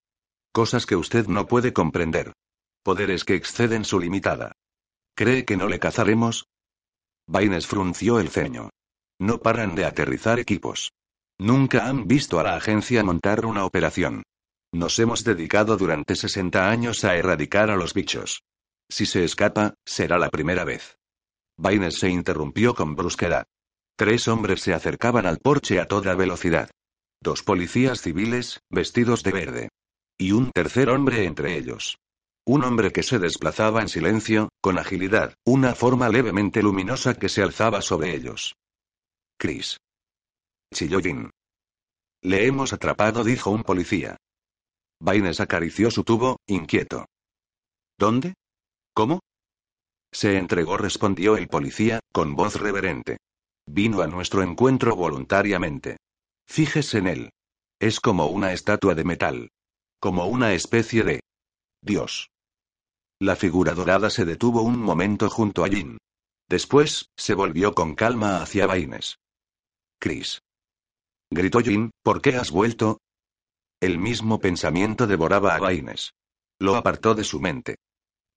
[0.51, 2.33] Cosas que usted no puede comprender.
[2.83, 4.51] Poderes que exceden su limitada.
[5.15, 6.45] ¿Cree que no le cazaremos?
[7.25, 8.69] Baines frunció el ceño.
[9.17, 10.91] No paran de aterrizar equipos.
[11.39, 14.23] Nunca han visto a la agencia montar una operación.
[14.73, 18.43] Nos hemos dedicado durante 60 años a erradicar a los bichos.
[18.89, 20.97] Si se escapa, será la primera vez.
[21.57, 23.45] Baines se interrumpió con brusquedad.
[23.97, 26.69] Tres hombres se acercaban al porche a toda velocidad.
[27.21, 29.69] Dos policías civiles, vestidos de verde.
[30.17, 31.97] Y un tercer hombre entre ellos.
[32.45, 37.43] Un hombre que se desplazaba en silencio, con agilidad, una forma levemente luminosa que se
[37.43, 38.55] alzaba sobre ellos.
[39.37, 39.77] Chris.
[40.73, 41.01] Chilló
[42.23, 44.17] Le hemos atrapado, dijo un policía.
[44.99, 47.05] Baines acarició su tubo, inquieto.
[47.99, 48.33] ¿Dónde?
[48.95, 49.19] ¿Cómo?
[50.11, 53.17] Se entregó, respondió el policía, con voz reverente.
[53.67, 55.97] Vino a nuestro encuentro voluntariamente.
[56.47, 57.29] Fíjese en él.
[57.79, 59.49] Es como una estatua de metal.
[59.99, 61.19] Como una especie de...
[61.83, 62.31] Dios.
[63.21, 65.97] La figura dorada se detuvo un momento junto a Jin.
[66.49, 69.17] Después, se volvió con calma hacia Baines.
[69.99, 70.41] Chris.
[71.31, 72.99] Gritó Jin, ¿por qué has vuelto?
[73.81, 76.11] El mismo pensamiento devoraba a Baines.
[76.59, 77.77] Lo apartó de su mente.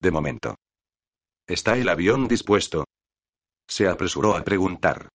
[0.01, 0.55] De momento.
[1.47, 2.85] ¿Está el avión dispuesto?
[3.69, 5.09] Se apresuró a preguntar.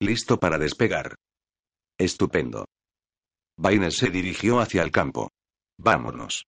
[0.00, 1.16] Listo para despegar.
[1.98, 2.66] Estupendo.
[3.58, 5.30] Baines se dirigió hacia el campo.
[5.78, 6.46] Vámonos.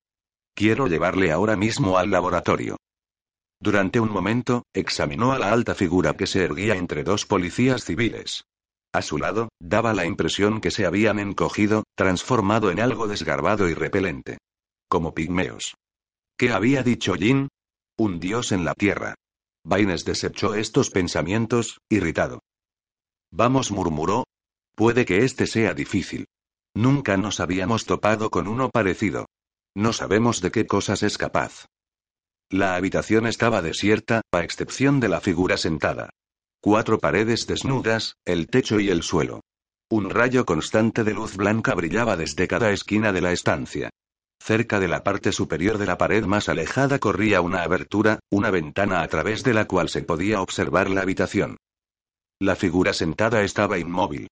[0.58, 2.78] Quiero llevarle ahora mismo al laboratorio.
[3.60, 8.42] Durante un momento, examinó a la alta figura que se erguía entre dos policías civiles.
[8.92, 13.74] A su lado, daba la impresión que se habían encogido, transformado en algo desgarbado y
[13.74, 14.38] repelente.
[14.88, 15.76] Como pigmeos.
[16.36, 17.46] ¿Qué había dicho Jin?
[17.96, 19.14] Un dios en la tierra.
[19.64, 22.40] Baines desechó estos pensamientos, irritado.
[23.30, 24.24] Vamos, murmuró.
[24.74, 26.26] Puede que este sea difícil.
[26.74, 29.26] Nunca nos habíamos topado con uno parecido.
[29.78, 31.66] No sabemos de qué cosas es capaz.
[32.50, 36.10] La habitación estaba desierta, a excepción de la figura sentada.
[36.60, 39.42] Cuatro paredes desnudas, el techo y el suelo.
[39.88, 43.90] Un rayo constante de luz blanca brillaba desde cada esquina de la estancia.
[44.42, 49.02] Cerca de la parte superior de la pared más alejada corría una abertura, una ventana
[49.02, 51.56] a través de la cual se podía observar la habitación.
[52.40, 54.26] La figura sentada estaba inmóvil.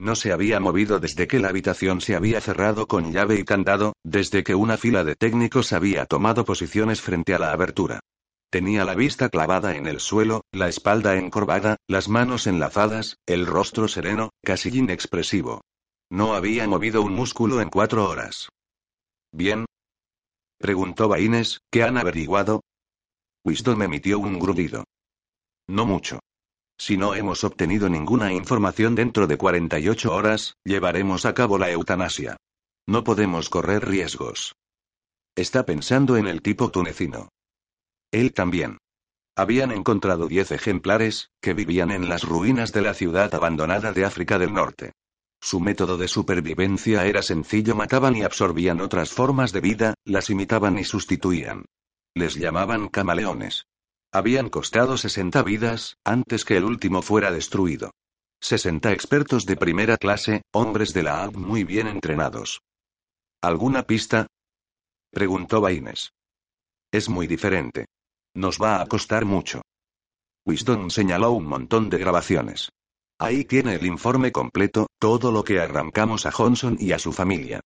[0.00, 3.92] No se había movido desde que la habitación se había cerrado con llave y candado,
[4.02, 8.00] desde que una fila de técnicos había tomado posiciones frente a la abertura.
[8.48, 13.88] Tenía la vista clavada en el suelo, la espalda encorvada, las manos enlazadas, el rostro
[13.88, 15.60] sereno, casi inexpresivo.
[16.10, 18.48] No había movido un músculo en cuatro horas.
[19.32, 19.66] ¿Bien?
[20.56, 22.62] Preguntó Baines, ¿qué han averiguado?
[23.44, 24.84] Wisdom emitió un grudido.
[25.68, 26.20] No mucho.
[26.80, 32.38] Si no hemos obtenido ninguna información dentro de 48 horas, llevaremos a cabo la eutanasia.
[32.86, 34.54] No podemos correr riesgos.
[35.36, 37.28] Está pensando en el tipo tunecino.
[38.10, 38.78] Él también.
[39.36, 44.38] Habían encontrado 10 ejemplares, que vivían en las ruinas de la ciudad abandonada de África
[44.38, 44.92] del Norte.
[45.38, 50.78] Su método de supervivencia era sencillo, mataban y absorbían otras formas de vida, las imitaban
[50.78, 51.66] y sustituían.
[52.14, 53.66] Les llamaban camaleones.
[54.12, 57.92] Habían costado 60 vidas, antes que el último fuera destruido.
[58.40, 62.60] 60 expertos de primera clase, hombres de la AB muy bien entrenados.
[63.40, 64.26] ¿Alguna pista?
[65.12, 66.12] preguntó Baines.
[66.90, 67.86] Es muy diferente.
[68.34, 69.62] Nos va a costar mucho.
[70.44, 72.70] Wisdom señaló un montón de grabaciones.
[73.18, 77.60] Ahí tiene el informe completo, todo lo que arrancamos a Johnson y a su familia.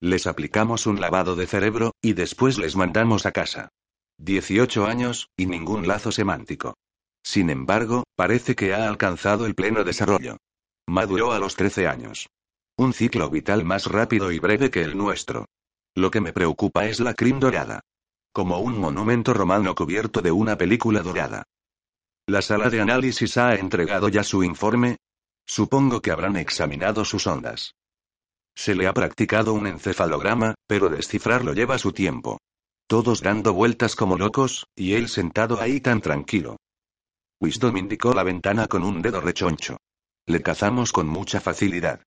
[0.00, 3.68] Les aplicamos un lavado de cerebro, y después les mandamos a casa.
[4.22, 6.74] 18 años, y ningún lazo semántico.
[7.22, 10.36] Sin embargo, parece que ha alcanzado el pleno desarrollo.
[10.86, 12.28] Maduró a los 13 años.
[12.76, 15.46] Un ciclo vital más rápido y breve que el nuestro.
[15.94, 17.80] Lo que me preocupa es la crin dorada.
[18.32, 21.44] Como un monumento romano cubierto de una película dorada.
[22.26, 24.98] ¿La sala de análisis ha entregado ya su informe?
[25.46, 27.74] Supongo que habrán examinado sus ondas.
[28.54, 32.38] Se le ha practicado un encefalograma, pero descifrarlo lleva su tiempo.
[32.90, 36.56] Todos dando vueltas como locos, y él sentado ahí tan tranquilo.
[37.40, 39.76] Wisdom indicó la ventana con un dedo rechoncho.
[40.26, 42.02] Le cazamos con mucha facilidad.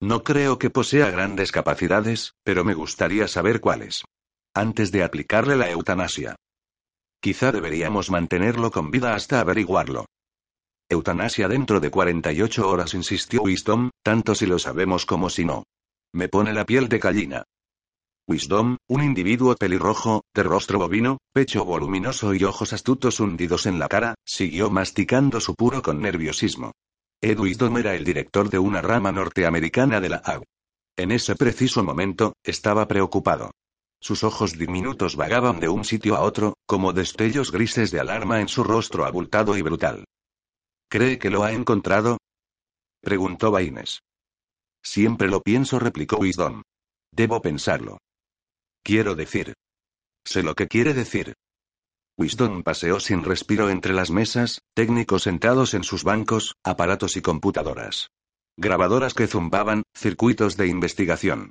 [0.00, 4.04] No creo que posea grandes capacidades, pero me gustaría saber cuáles.
[4.54, 6.36] Antes de aplicarle la eutanasia.
[7.20, 10.06] Quizá deberíamos mantenerlo con vida hasta averiguarlo.
[10.88, 15.64] Eutanasia dentro de 48 horas, insistió Wisdom, tanto si lo sabemos como si no.
[16.12, 17.42] Me pone la piel de gallina.
[18.28, 23.88] Wisdom, un individuo pelirrojo, de rostro bovino, pecho voluminoso y ojos astutos hundidos en la
[23.88, 26.72] cara, siguió masticando su puro con nerviosismo.
[27.22, 30.42] Ed Wisdom era el director de una rama norteamericana de la AU.
[30.98, 33.52] En ese preciso momento, estaba preocupado.
[33.98, 38.48] Sus ojos diminutos vagaban de un sitio a otro, como destellos grises de alarma en
[38.48, 40.04] su rostro abultado y brutal.
[40.90, 42.18] ¿Cree que lo ha encontrado?
[43.00, 44.00] preguntó Baines.
[44.82, 46.60] Siempre lo pienso, replicó Wisdom.
[47.10, 47.96] Debo pensarlo.
[48.82, 49.54] Quiero decir.
[50.24, 51.34] Sé lo que quiere decir.
[52.16, 58.10] Wisdom paseó sin respiro entre las mesas, técnicos sentados en sus bancos, aparatos y computadoras.
[58.56, 61.50] Grabadoras que zumbaban, circuitos de investigación.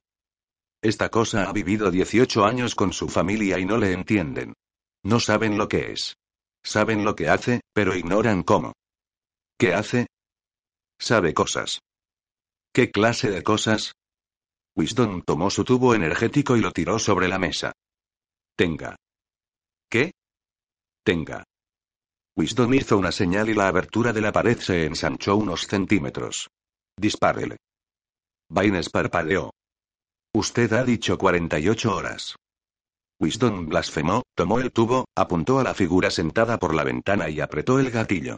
[0.81, 4.53] Esta cosa ha vivido 18 años con su familia y no le entienden.
[5.03, 6.17] No saben lo que es.
[6.63, 8.73] Saben lo que hace, pero ignoran cómo.
[9.57, 10.07] ¿Qué hace?
[10.99, 11.79] Sabe cosas.
[12.73, 13.93] ¿Qué clase de cosas?
[14.77, 17.71] Wisdom tomó su tubo energético y lo tiró sobre la mesa.
[18.55, 18.95] Tenga.
[19.89, 20.11] ¿Qué?
[21.03, 21.43] Tenga.
[22.35, 26.49] Wisdom hizo una señal y la abertura de la pared se ensanchó unos centímetros.
[26.95, 27.57] Dispárele.
[28.49, 29.49] Baines parpadeó.
[30.35, 32.35] Usted ha dicho 48 horas.
[33.19, 37.79] Wisdom blasfemó, tomó el tubo, apuntó a la figura sentada por la ventana y apretó
[37.79, 38.37] el gatillo.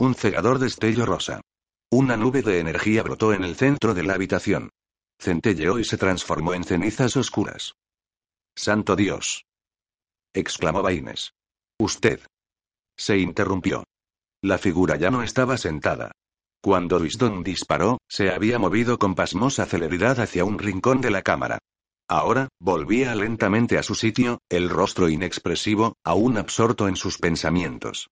[0.00, 1.40] Un cegador destello rosa.
[1.92, 4.70] Una nube de energía brotó en el centro de la habitación.
[5.24, 7.76] Centelleó y se transformó en cenizas oscuras.
[8.54, 9.46] ¡Santo Dios!
[10.34, 11.32] exclamó Baines.
[11.78, 12.20] Usted.
[12.94, 13.84] Se interrumpió.
[14.42, 16.12] La figura ya no estaba sentada.
[16.62, 21.58] Cuando Wisdom disparó, se había movido con pasmosa celeridad hacia un rincón de la cámara.
[22.06, 28.10] Ahora, volvía lentamente a su sitio, el rostro inexpresivo, aún absorto en sus pensamientos.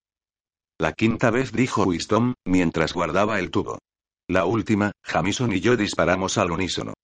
[0.79, 3.81] La quinta vez dijo Wisdom, mientras guardaba el tubo.
[4.29, 6.95] La última, Jamison y yo disparamos al unísono.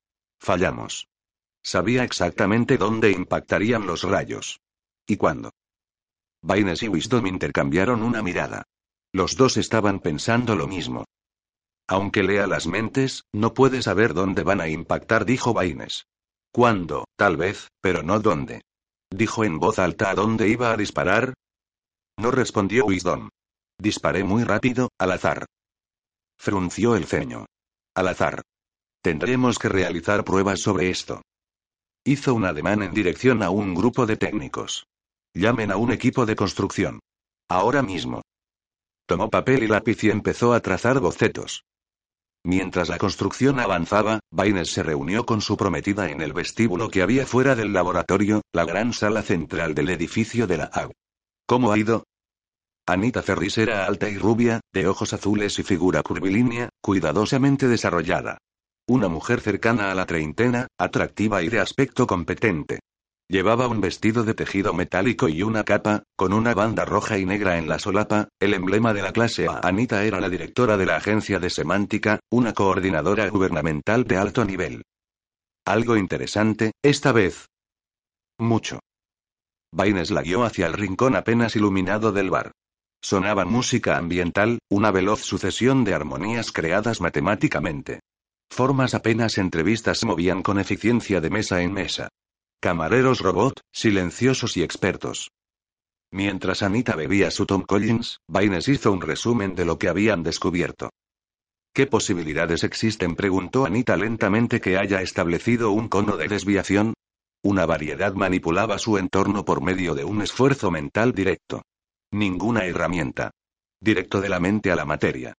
[0.41, 1.09] Fallamos.
[1.63, 4.61] Sabía exactamente dónde impactarían los rayos.
[5.07, 5.51] ¿Y cuándo?
[6.43, 8.65] Baines y Wisdom intercambiaron una mirada.
[9.13, 11.05] Los dos estaban pensando lo mismo.
[11.89, 16.07] Aunque lea las mentes, no puede saber dónde van a impactar, dijo Baines.
[16.53, 17.07] ¿Cuándo?
[17.17, 18.63] Tal vez, pero no dónde.
[19.11, 21.35] Dijo en voz alta a dónde iba a disparar.
[22.19, 23.31] No respondió Wisdom.
[23.79, 25.47] Disparé muy rápido, al azar.
[26.37, 27.47] Frunció el ceño.
[27.95, 28.43] Al azar.
[29.03, 31.23] Tendremos que realizar pruebas sobre esto.
[32.05, 34.87] Hizo un ademán en dirección a un grupo de técnicos.
[35.35, 37.01] Llamen a un equipo de construcción.
[37.49, 38.23] Ahora mismo.
[39.07, 41.65] Tomó papel y lápiz y empezó a trazar bocetos.
[42.45, 47.27] Mientras la construcción avanzaba, Baines se reunió con su prometida en el vestíbulo que había
[47.27, 50.93] fuera del laboratorio, la gran sala central del edificio de la AG.
[51.47, 52.05] ¿Cómo ha ido?
[52.87, 58.39] Anita Ferris era alta y rubia, de ojos azules y figura curvilínea, cuidadosamente desarrollada.
[58.91, 62.81] Una mujer cercana a la treintena, atractiva y de aspecto competente.
[63.29, 67.59] Llevaba un vestido de tejido metálico y una capa, con una banda roja y negra
[67.59, 69.61] en la solapa, el emblema de la clase A.
[69.63, 74.83] Anita era la directora de la agencia de semántica, una coordinadora gubernamental de alto nivel.
[75.67, 77.45] Algo interesante, esta vez.
[78.39, 78.81] Mucho.
[79.71, 82.53] Baines la guió hacia el rincón apenas iluminado del bar.
[83.03, 88.01] Sonaba música ambiental, una veloz sucesión de armonías creadas matemáticamente.
[88.51, 92.09] Formas apenas entrevistas se movían con eficiencia de mesa en mesa.
[92.61, 95.31] Camareros robot, silenciosos y expertos.
[96.11, 100.91] Mientras Anita bebía su Tom Collins, Baines hizo un resumen de lo que habían descubierto.
[101.75, 103.15] ¿Qué posibilidades existen?
[103.15, 106.95] preguntó Anita lentamente que haya establecido un cono de desviación.
[107.45, 111.63] Una variedad manipulaba su entorno por medio de un esfuerzo mental directo.
[112.11, 113.31] Ninguna herramienta.
[113.81, 115.35] Directo de la mente a la materia.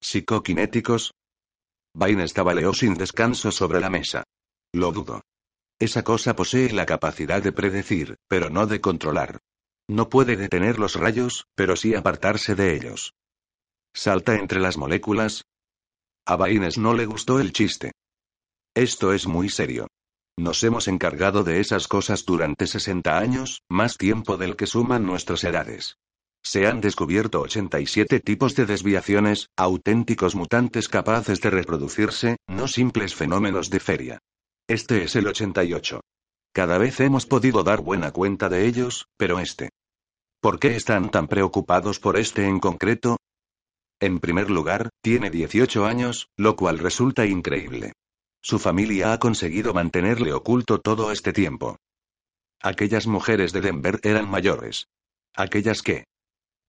[0.00, 1.12] ¿Psicoquinéticos?
[1.94, 4.24] Bain estabaleó sin descanso sobre la mesa.
[4.72, 5.22] Lo dudo.
[5.78, 9.40] Esa cosa posee la capacidad de predecir, pero no de controlar.
[9.88, 13.14] No puede detener los rayos, pero sí apartarse de ellos.
[13.94, 15.44] ¿Salta entre las moléculas?
[16.24, 17.92] A Baines no le gustó el chiste.
[18.74, 19.88] Esto es muy serio.
[20.38, 25.44] Nos hemos encargado de esas cosas durante 60 años, más tiempo del que suman nuestras
[25.44, 25.96] edades.
[26.44, 33.70] Se han descubierto 87 tipos de desviaciones, auténticos mutantes capaces de reproducirse, no simples fenómenos
[33.70, 34.18] de feria.
[34.68, 36.00] Este es el 88.
[36.52, 39.70] Cada vez hemos podido dar buena cuenta de ellos, pero este.
[40.40, 43.16] ¿Por qué están tan preocupados por este en concreto?
[44.00, 47.92] En primer lugar, tiene 18 años, lo cual resulta increíble.
[48.40, 51.76] Su familia ha conseguido mantenerle oculto todo este tiempo.
[52.60, 54.88] Aquellas mujeres de Denver eran mayores.
[55.34, 56.04] Aquellas que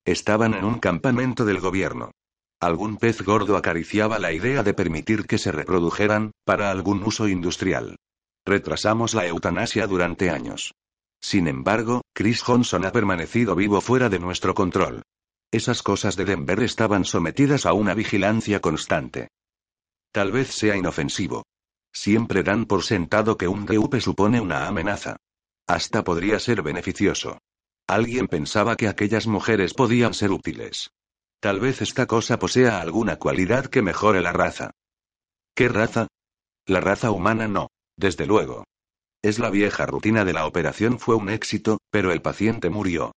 [0.06, 2.12] estaban en un campamento del gobierno.
[2.60, 7.98] Algún pez gordo acariciaba la idea de permitir que se reprodujeran, para algún uso industrial.
[8.46, 10.74] Retrasamos la eutanasia durante años.
[11.22, 15.04] Sin embargo, Chris Johnson ha permanecido vivo fuera de nuestro control.
[15.52, 19.30] Esas cosas de Denver estaban sometidas a una vigilancia constante.
[20.12, 21.44] Tal vez sea inofensivo.
[21.94, 25.16] Siempre dan por sentado que un DUP supone una amenaza.
[25.68, 27.38] Hasta podría ser beneficioso.
[27.88, 30.92] Alguien pensaba que aquellas mujeres podían ser útiles.
[31.40, 34.72] Tal vez esta cosa posea alguna cualidad que mejore la raza.
[35.56, 36.08] ¿Qué raza?
[36.66, 37.68] La raza humana no.
[37.98, 38.64] Desde luego.
[39.22, 43.12] Es la vieja rutina de la operación fue un éxito, pero el paciente murió.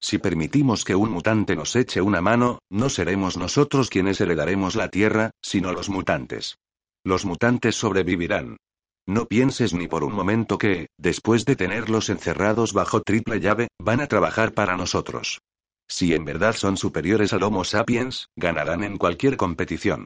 [0.00, 4.88] Si permitimos que un mutante nos eche una mano, no seremos nosotros quienes heredaremos la
[4.88, 6.56] Tierra, sino los mutantes.
[7.04, 8.56] Los mutantes sobrevivirán.
[9.06, 14.00] No pienses ni por un momento que, después de tenerlos encerrados bajo triple llave, van
[14.00, 15.40] a trabajar para nosotros.
[15.88, 20.04] Si en verdad son superiores al Homo sapiens, ganarán en cualquier competición.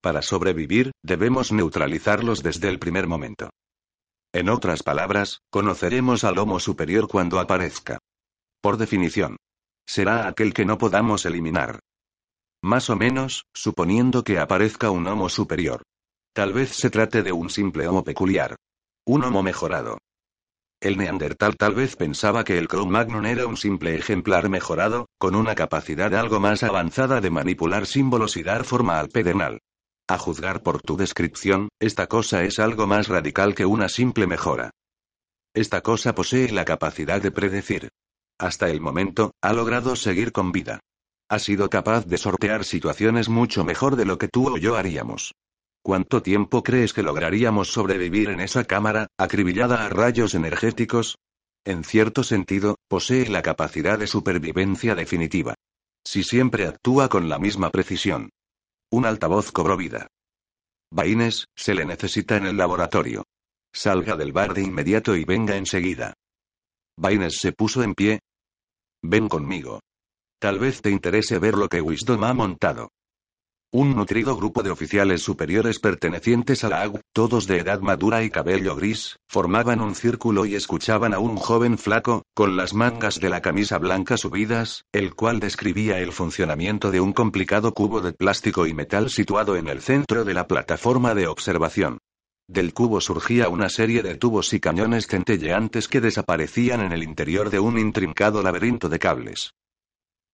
[0.00, 3.50] Para sobrevivir, debemos neutralizarlos desde el primer momento.
[4.32, 7.98] En otras palabras, conoceremos al Homo superior cuando aparezca.
[8.60, 9.36] Por definición.
[9.86, 11.80] Será aquel que no podamos eliminar.
[12.62, 15.82] Más o menos, suponiendo que aparezca un Homo superior.
[16.32, 18.56] Tal vez se trate de un simple homo peculiar.
[19.06, 19.98] Un homo mejorado.
[20.80, 25.56] El neandertal tal vez pensaba que el Cro-Magnon era un simple ejemplar mejorado, con una
[25.56, 29.58] capacidad algo más avanzada de manipular símbolos y dar forma al pedernal.
[30.06, 34.70] A juzgar por tu descripción, esta cosa es algo más radical que una simple mejora.
[35.52, 37.88] Esta cosa posee la capacidad de predecir.
[38.38, 40.78] Hasta el momento, ha logrado seguir con vida.
[41.28, 45.34] Ha sido capaz de sortear situaciones mucho mejor de lo que tú o yo haríamos.
[45.88, 51.16] ¿Cuánto tiempo crees que lograríamos sobrevivir en esa cámara, acribillada a rayos energéticos?
[51.64, 55.54] En cierto sentido, posee la capacidad de supervivencia definitiva.
[56.06, 58.28] Si siempre actúa con la misma precisión.
[58.92, 60.08] Un altavoz cobró vida.
[60.92, 63.24] Baines, se le necesita en el laboratorio.
[63.72, 66.12] Salga del bar de inmediato y venga enseguida.
[66.98, 68.20] Baines se puso en pie.
[69.02, 69.80] Ven conmigo.
[70.38, 72.90] Tal vez te interese ver lo que Wisdom ha montado.
[73.70, 78.30] Un nutrido grupo de oficiales superiores pertenecientes a la AG, todos de edad madura y
[78.30, 83.28] cabello gris, formaban un círculo y escuchaban a un joven flaco, con las mangas de
[83.28, 88.66] la camisa blanca subidas, el cual describía el funcionamiento de un complicado cubo de plástico
[88.66, 91.98] y metal situado en el centro de la plataforma de observación.
[92.48, 97.50] Del cubo surgía una serie de tubos y cañones centelleantes que desaparecían en el interior
[97.50, 99.52] de un intrincado laberinto de cables.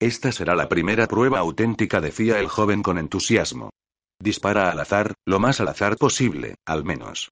[0.01, 3.71] Esta será la primera prueba auténtica, decía el joven con entusiasmo.
[4.21, 7.31] Dispara al azar, lo más al azar posible, al menos.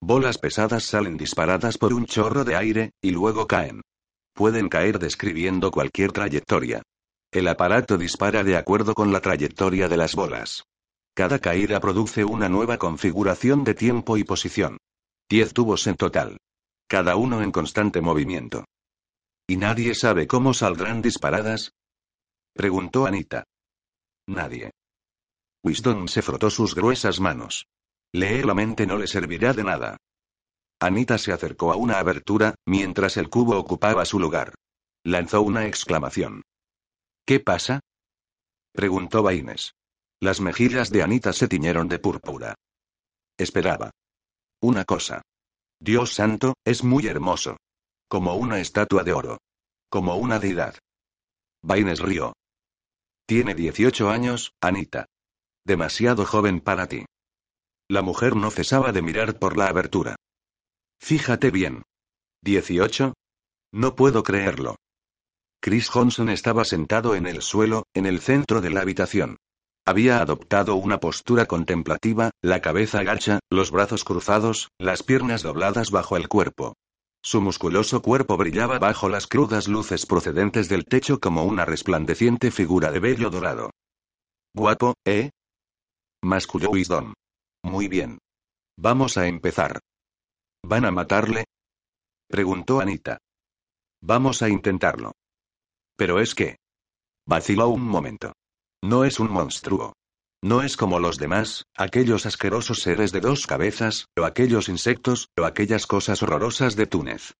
[0.00, 3.82] Bolas pesadas salen disparadas por un chorro de aire, y luego caen.
[4.34, 6.82] Pueden caer describiendo cualquier trayectoria.
[7.32, 10.62] El aparato dispara de acuerdo con la trayectoria de las bolas.
[11.14, 14.78] Cada caída produce una nueva configuración de tiempo y posición.
[15.28, 16.38] Diez tubos en total.
[16.86, 18.64] Cada uno en constante movimiento.
[19.46, 21.72] ¿Y nadie sabe cómo saldrán disparadas?
[22.54, 23.44] Preguntó Anita.
[24.26, 24.70] Nadie.
[25.64, 27.66] Wisdom se frotó sus gruesas manos.
[28.12, 29.96] Leer la mente no le servirá de nada.
[30.80, 34.54] Anita se acercó a una abertura, mientras el cubo ocupaba su lugar.
[35.04, 36.42] Lanzó una exclamación.
[37.26, 37.80] ¿Qué pasa?
[38.72, 39.72] preguntó Baines.
[40.20, 42.54] Las mejillas de Anita se tiñeron de púrpura.
[43.36, 43.90] Esperaba.
[44.60, 45.22] Una cosa.
[45.80, 47.56] Dios santo, es muy hermoso.
[48.08, 49.38] Como una estatua de oro.
[49.90, 50.76] Como una deidad.
[51.62, 52.32] Baines rió.
[53.26, 55.06] Tiene 18 años, Anita.
[55.64, 57.04] Demasiado joven para ti.
[57.88, 60.16] La mujer no cesaba de mirar por la abertura.
[61.00, 61.82] Fíjate bien.
[62.44, 63.12] ¿18?
[63.72, 64.76] No puedo creerlo.
[65.60, 69.36] Chris Johnson estaba sentado en el suelo, en el centro de la habitación.
[69.84, 76.16] Había adoptado una postura contemplativa, la cabeza agacha, los brazos cruzados, las piernas dobladas bajo
[76.16, 76.74] el cuerpo.
[77.22, 82.90] Su musculoso cuerpo brillaba bajo las crudas luces procedentes del techo como una resplandeciente figura
[82.90, 83.70] de vello dorado.
[84.54, 85.30] Guapo, ¿eh?
[86.22, 87.12] Masculló Wisdom.
[87.62, 88.18] Muy bien.
[88.76, 89.80] Vamos a empezar.
[90.64, 91.44] ¿Van a matarle?
[92.28, 93.18] Preguntó Anita.
[94.00, 95.12] Vamos a intentarlo.
[95.96, 96.56] Pero es que...
[97.26, 98.32] Vaciló un momento.
[98.82, 99.94] No es un monstruo.
[100.42, 105.44] No es como los demás, aquellos asquerosos seres de dos cabezas, o aquellos insectos, o
[105.44, 107.34] aquellas cosas horrorosas de Túnez.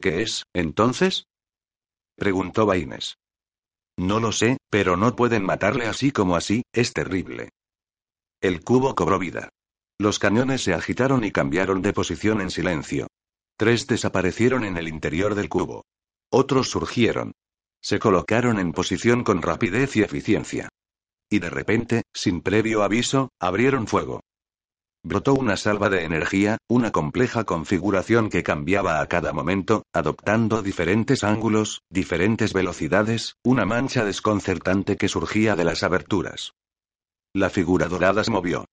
[0.00, 1.24] ¿Qué es, entonces?
[2.16, 3.18] preguntó Baines.
[3.96, 7.50] No lo sé, pero no pueden matarle así como así, es terrible.
[8.40, 9.50] El cubo cobró vida.
[9.98, 13.08] Los cañones se agitaron y cambiaron de posición en silencio.
[13.56, 15.84] Tres desaparecieron en el interior del cubo.
[16.30, 17.32] Otros surgieron.
[17.80, 20.68] Se colocaron en posición con rapidez y eficiencia.
[21.30, 24.20] Y de repente, sin previo aviso, abrieron fuego.
[25.04, 31.22] Brotó una salva de energía, una compleja configuración que cambiaba a cada momento, adoptando diferentes
[31.22, 36.52] ángulos, diferentes velocidades, una mancha desconcertante que surgía de las aberturas.
[37.34, 38.64] La figura dorada se movió.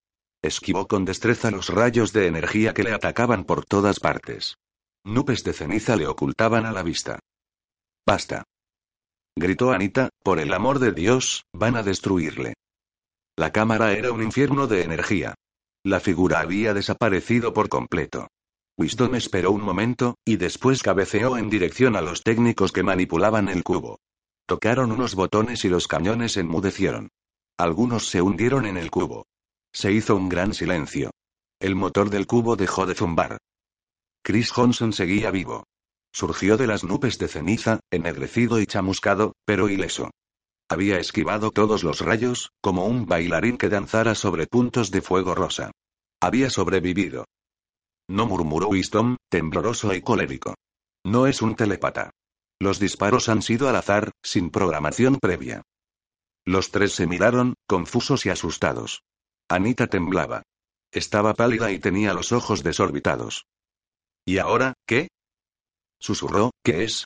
[0.42, 4.56] Esquivó con destreza los rayos de energía que le atacaban por todas partes.
[5.04, 7.20] Nubes de ceniza le ocultaban a la vista.
[8.04, 8.44] Basta
[9.36, 12.54] gritó Anita, por el amor de Dios, van a destruirle.
[13.36, 15.34] La cámara era un infierno de energía.
[15.84, 18.28] La figura había desaparecido por completo.
[18.78, 23.62] Wisdom esperó un momento, y después cabeceó en dirección a los técnicos que manipulaban el
[23.62, 24.00] cubo.
[24.46, 27.10] Tocaron unos botones y los cañones enmudecieron.
[27.58, 29.26] Algunos se hundieron en el cubo.
[29.72, 31.10] Se hizo un gran silencio.
[31.60, 33.38] El motor del cubo dejó de zumbar.
[34.22, 35.64] Chris Johnson seguía vivo.
[36.16, 40.12] Surgió de las nubes de ceniza, ennegrecido y chamuscado, pero ileso.
[40.66, 45.72] Había esquivado todos los rayos, como un bailarín que danzara sobre puntos de fuego rosa.
[46.18, 47.26] Había sobrevivido.
[48.08, 50.54] No murmuró Wisdom, tembloroso y colérico.
[51.04, 52.12] No es un telepata.
[52.58, 55.64] Los disparos han sido al azar, sin programación previa.
[56.46, 59.02] Los tres se miraron, confusos y asustados.
[59.50, 60.44] Anita temblaba.
[60.92, 63.44] Estaba pálida y tenía los ojos desorbitados.
[64.24, 65.08] ¿Y ahora, qué?
[66.00, 67.04] Susurró, ¿qué es?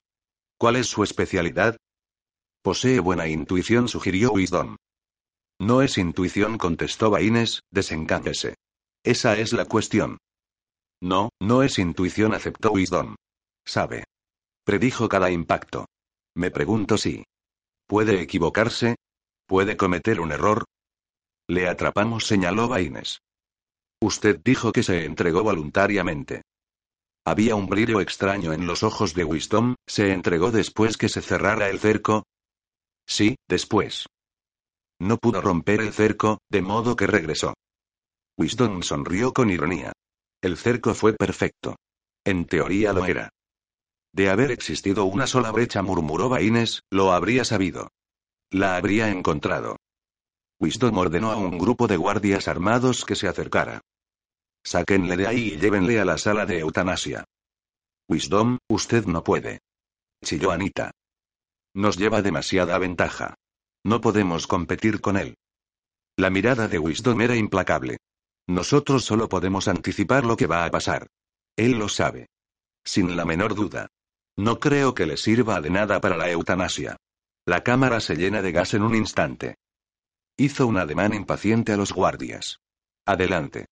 [0.59, 1.77] ¿Cuál es su especialidad?
[2.63, 4.77] Posee buena intuición, sugirió Wisdom.
[5.59, 8.55] No es intuición, contestó Baines, desencántese.
[9.05, 10.19] Esa es la cuestión.
[11.03, 13.15] No, no es intuición, aceptó Wisdom.
[13.67, 14.05] Sabe.
[14.65, 15.87] Predijo cada impacto.
[16.35, 17.25] Me pregunto si.
[17.87, 18.97] ¿Puede equivocarse?
[19.47, 20.65] ¿Puede cometer un error?
[21.49, 23.21] Le atrapamos, señaló Baines.
[24.01, 26.43] Usted dijo que se entregó voluntariamente.
[27.27, 31.69] Había un brillo extraño en los ojos de Wisdom, ¿se entregó después que se cerrara
[31.69, 32.25] el cerco?
[33.07, 34.07] Sí, después.
[35.01, 37.55] No pudo romper el cerco, de modo que regresó.
[38.39, 39.93] Wisdom sonrió con ironía.
[40.43, 41.77] El cerco fue perfecto.
[42.25, 43.31] En teoría lo era.
[44.13, 47.89] De haber existido una sola brecha, murmuró Baines, lo habría sabido.
[48.51, 49.77] La habría encontrado.
[50.59, 53.81] Wisdom ordenó a un grupo de guardias armados que se acercara.
[54.63, 57.25] Sáquenle de ahí y llévenle a la sala de eutanasia.
[58.09, 59.61] Wisdom, usted no puede.
[60.25, 60.91] Chilló Anita.
[61.75, 63.35] Nos lleva demasiada ventaja.
[63.85, 65.37] No podemos competir con él.
[66.17, 67.99] La mirada de Wisdom era implacable.
[68.49, 71.07] Nosotros solo podemos anticipar lo que va a pasar.
[71.57, 72.27] Él lo sabe.
[72.85, 73.89] Sin la menor duda.
[74.37, 76.97] No creo que le sirva de nada para la eutanasia.
[77.47, 79.57] La cámara se llena de gas en un instante.
[80.37, 82.59] Hizo un ademán impaciente a los guardias.
[83.07, 83.67] Adelante.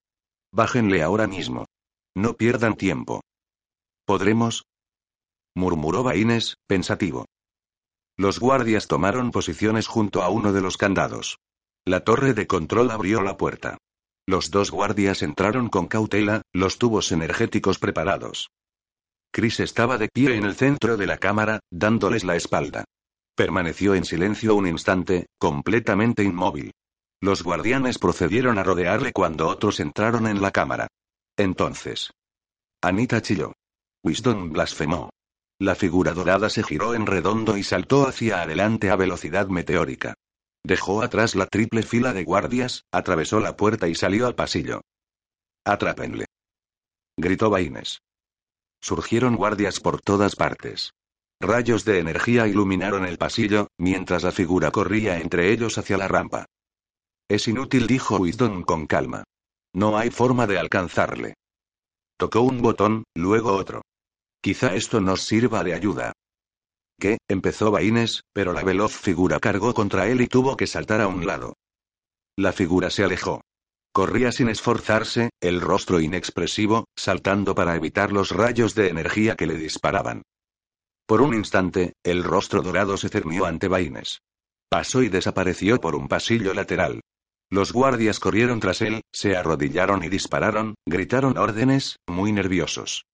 [0.52, 1.66] Bájenle ahora mismo.
[2.16, 3.22] No pierdan tiempo.
[4.06, 4.64] ¿Podremos?
[5.54, 7.26] murmuró Baines, pensativo.
[8.16, 11.38] Los guardias tomaron posiciones junto a uno de los candados.
[11.84, 13.78] La torre de control abrió la puerta.
[14.26, 18.50] Los dos guardias entraron con cautela, los tubos energéticos preparados.
[19.32, 22.84] Chris estaba de pie en el centro de la cámara, dándoles la espalda.
[23.36, 26.72] Permaneció en silencio un instante, completamente inmóvil.
[27.20, 30.88] Los guardianes procedieron a rodearle cuando otros entraron en la cámara.
[31.36, 32.10] Entonces.
[32.82, 33.54] Anita chilló.
[34.04, 35.10] Wisdom blasfemó.
[35.60, 40.14] La figura dorada se giró en redondo y saltó hacia adelante a velocidad meteórica.
[40.64, 44.82] Dejó atrás la triple fila de guardias, atravesó la puerta y salió al pasillo.
[45.64, 46.26] Atrápenle.
[47.16, 47.98] Gritó Baines.
[48.80, 50.92] Surgieron guardias por todas partes.
[51.40, 56.46] Rayos de energía iluminaron el pasillo, mientras la figura corría entre ellos hacia la rampa.
[57.28, 59.24] Es inútil, dijo Wisdom con calma.
[59.74, 61.34] No hay forma de alcanzarle.
[62.18, 63.82] Tocó un botón, luego otro.
[64.40, 66.12] Quizá esto nos sirva de ayuda.
[66.98, 67.18] ¿Qué?
[67.28, 71.26] empezó Baines, pero la veloz figura cargó contra él y tuvo que saltar a un
[71.26, 71.54] lado.
[72.36, 73.42] La figura se alejó.
[73.92, 79.54] Corría sin esforzarse, el rostro inexpresivo, saltando para evitar los rayos de energía que le
[79.54, 80.22] disparaban.
[81.06, 84.20] Por un instante, el rostro dorado se cernió ante Baines.
[84.68, 87.00] Pasó y desapareció por un pasillo lateral.
[87.50, 93.06] Los guardias corrieron tras él, se arrodillaron y dispararon, gritaron órdenes, muy nerviosos.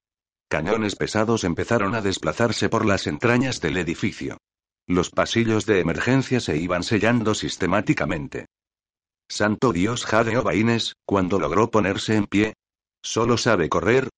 [0.48, 4.38] Cañones pesados empezaron a desplazarse por las entrañas del edificio.
[4.86, 8.46] Los pasillos de emergencia se iban sellando sistemáticamente.
[9.28, 12.54] Santo Dios jadeó Baines, cuando logró ponerse en pie.
[13.02, 14.10] ¿Solo sabe correr?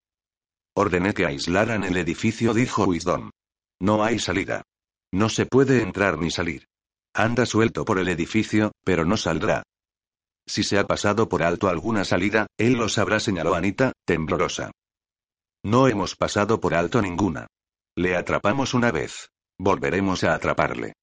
[0.75, 3.31] Ordené que aislaran el edificio, dijo Wisdom.
[3.79, 4.63] No hay salida.
[5.13, 6.65] No se puede entrar ni salir.
[7.13, 9.63] Anda suelto por el edificio, pero no saldrá.
[10.47, 14.71] Si se ha pasado por alto alguna salida, él lo sabrá, señaló Anita, temblorosa.
[15.63, 17.47] No hemos pasado por alto ninguna.
[17.95, 19.29] Le atrapamos una vez.
[19.59, 20.93] Volveremos a atraparle.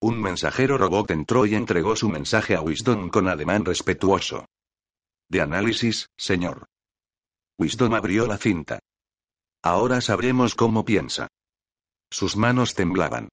[0.00, 4.46] Un mensajero robot entró y entregó su mensaje a Wisdom con ademán respetuoso.
[5.28, 6.66] De análisis, señor.
[7.58, 8.78] Wisdom abrió la cinta.
[9.62, 11.28] Ahora sabremos cómo piensa.
[12.10, 13.28] Sus manos temblaban.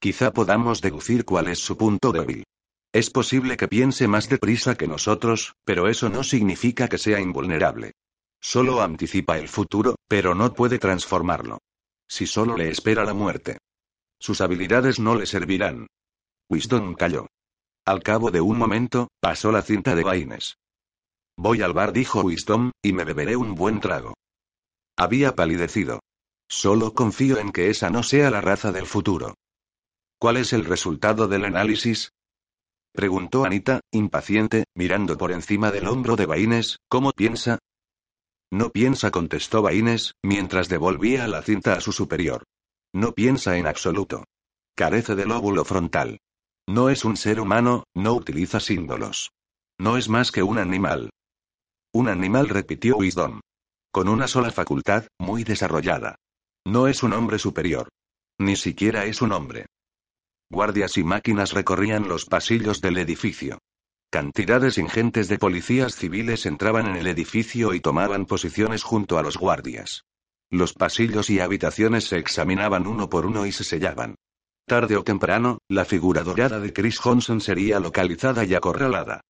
[0.00, 2.44] Quizá podamos deducir cuál es su punto débil.
[2.92, 7.92] Es posible que piense más deprisa que nosotros, pero eso no significa que sea invulnerable.
[8.38, 11.58] Solo anticipa el futuro, pero no puede transformarlo.
[12.06, 13.58] Si solo le espera la muerte.
[14.18, 15.86] Sus habilidades no le servirán.
[16.50, 17.28] Wisdom calló.
[17.86, 20.58] Al cabo de un momento, pasó la cinta de Baines.
[21.38, 24.14] Voy al bar, dijo Wisdom, y me beberé un buen trago.
[24.98, 26.00] Había palidecido.
[26.46, 29.34] Solo confío en que esa no sea la raza del futuro.
[30.18, 32.12] ¿Cuál es el resultado del análisis?
[32.94, 37.58] Preguntó Anita, impaciente, mirando por encima del hombro de Baines, ¿cómo piensa?
[38.52, 42.44] No piensa, contestó Baines, mientras devolvía la cinta a su superior.
[42.94, 44.24] No piensa en absoluto.
[44.76, 46.18] Carece del óvulo frontal.
[46.68, 49.30] No es un ser humano, no utiliza símbolos.
[49.80, 51.10] No es más que un animal.
[51.94, 53.40] Un animal, repitió Wisdom.
[53.90, 56.16] Con una sola facultad, muy desarrollada.
[56.66, 57.88] No es un hombre superior.
[58.38, 59.66] Ni siquiera es un hombre.
[60.52, 63.56] Guardias y máquinas recorrían los pasillos del edificio.
[64.10, 69.38] Cantidades ingentes de policías civiles entraban en el edificio y tomaban posiciones junto a los
[69.38, 70.04] guardias.
[70.50, 74.16] Los pasillos y habitaciones se examinaban uno por uno y se sellaban.
[74.66, 79.22] Tarde o temprano, la figura dorada de Chris Johnson sería localizada y acorralada.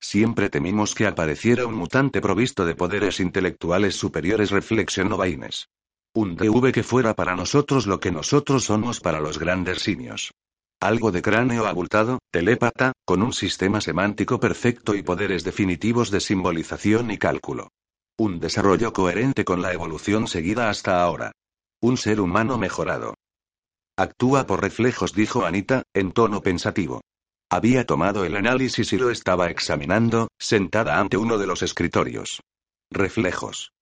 [0.00, 5.68] Siempre temimos que apareciera un mutante provisto de poderes intelectuales superiores, reflexionó Baines.
[6.14, 10.32] Un DV que fuera para nosotros lo que nosotros somos para los grandes simios.
[10.80, 17.10] Algo de cráneo abultado, telépata, con un sistema semántico perfecto y poderes definitivos de simbolización
[17.10, 17.68] y cálculo.
[18.16, 21.32] Un desarrollo coherente con la evolución seguida hasta ahora.
[21.80, 23.14] Un ser humano mejorado.
[23.96, 27.00] Actúa por reflejos, dijo Anita, en tono pensativo.
[27.50, 32.40] Había tomado el análisis y lo estaba examinando, sentada ante uno de los escritorios.
[32.90, 33.72] Reflejos.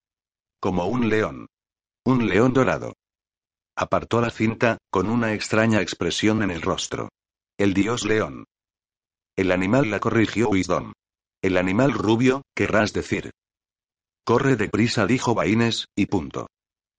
[0.61, 1.47] Como un león.
[2.07, 2.95] Un león dorado.
[3.77, 7.09] Apartó la cinta, con una extraña expresión en el rostro.
[7.59, 8.45] El dios león.
[9.35, 10.93] El animal la corrigió Wisdom.
[11.43, 13.33] El animal rubio, querrás decir.
[14.25, 16.47] Corre deprisa, dijo Baines, y punto.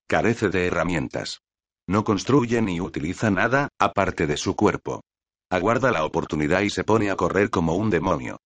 [0.09, 1.39] Carece de herramientas.
[1.87, 5.05] No construye ni utiliza nada, aparte de su cuerpo.
[5.49, 8.41] Aguarda la oportunidad y se pone a correr como un demonio.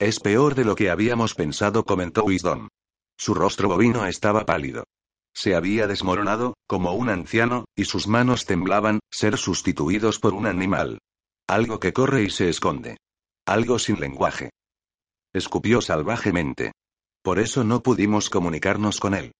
[0.00, 2.66] Es peor de lo que habíamos pensado, comentó Wisdom.
[3.16, 4.82] Su rostro bovino estaba pálido.
[5.36, 10.98] Se había desmoronado, como un anciano, y sus manos temblaban, ser sustituidos por un animal.
[11.46, 12.96] Algo que corre y se esconde.
[13.46, 14.48] Algo sin lenguaje.
[15.34, 16.72] Escupió salvajemente.
[17.22, 19.32] Por eso no pudimos comunicarnos con él.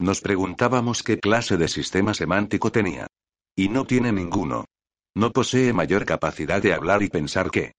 [0.00, 3.06] Nos preguntábamos qué clase de sistema semántico tenía.
[3.54, 4.64] Y no tiene ninguno.
[5.14, 7.74] No posee mayor capacidad de hablar y pensar que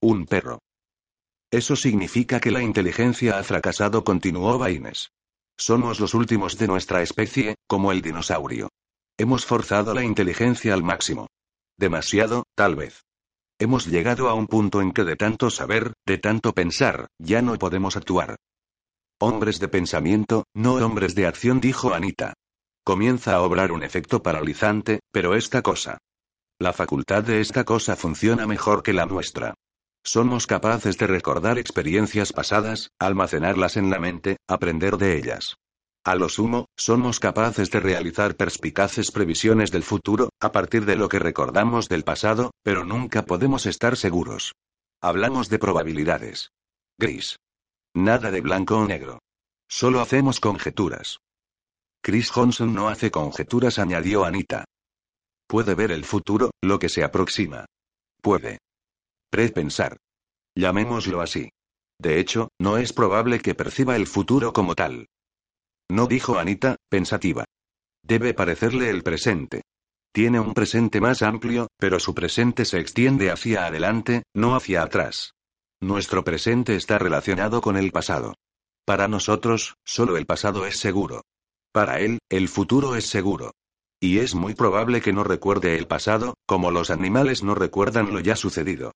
[0.00, 0.58] un perro.
[1.52, 5.12] Eso significa que la inteligencia ha fracasado, continuó Baines.
[5.64, 8.68] Somos los últimos de nuestra especie, como el dinosaurio.
[9.16, 11.28] Hemos forzado la inteligencia al máximo.
[11.78, 13.04] Demasiado, tal vez.
[13.60, 17.56] Hemos llegado a un punto en que de tanto saber, de tanto pensar, ya no
[17.60, 18.34] podemos actuar.
[19.20, 22.34] Hombres de pensamiento, no hombres de acción, dijo Anita.
[22.82, 25.98] Comienza a obrar un efecto paralizante, pero esta cosa.
[26.58, 29.54] La facultad de esta cosa funciona mejor que la nuestra.
[30.04, 35.56] Somos capaces de recordar experiencias pasadas, almacenarlas en la mente, aprender de ellas.
[36.04, 41.08] A lo sumo, somos capaces de realizar perspicaces previsiones del futuro, a partir de lo
[41.08, 44.54] que recordamos del pasado, pero nunca podemos estar seguros.
[45.00, 46.50] Hablamos de probabilidades.
[46.98, 47.36] Gris.
[47.94, 49.20] Nada de blanco o negro.
[49.68, 51.18] Solo hacemos conjeturas.
[52.02, 54.64] Chris Johnson no hace conjeturas, añadió Anita.
[55.46, 57.66] Puede ver el futuro, lo que se aproxima.
[58.20, 58.58] Puede.
[59.32, 59.96] Prepensar.
[60.54, 61.48] Llamémoslo así.
[61.98, 65.06] De hecho, no es probable que perciba el futuro como tal.
[65.90, 67.46] No dijo Anita, pensativa.
[68.02, 69.62] Debe parecerle el presente.
[70.12, 75.32] Tiene un presente más amplio, pero su presente se extiende hacia adelante, no hacia atrás.
[75.80, 78.34] Nuestro presente está relacionado con el pasado.
[78.84, 81.22] Para nosotros, solo el pasado es seguro.
[81.72, 83.52] Para él, el futuro es seguro.
[83.98, 88.20] Y es muy probable que no recuerde el pasado, como los animales no recuerdan lo
[88.20, 88.92] ya sucedido.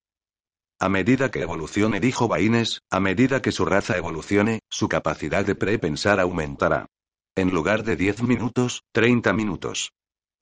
[0.79, 5.55] A medida que evolucione, dijo Baines, a medida que su raza evolucione, su capacidad de
[5.55, 6.87] prepensar aumentará.
[7.35, 9.93] En lugar de 10 minutos, 30 minutos.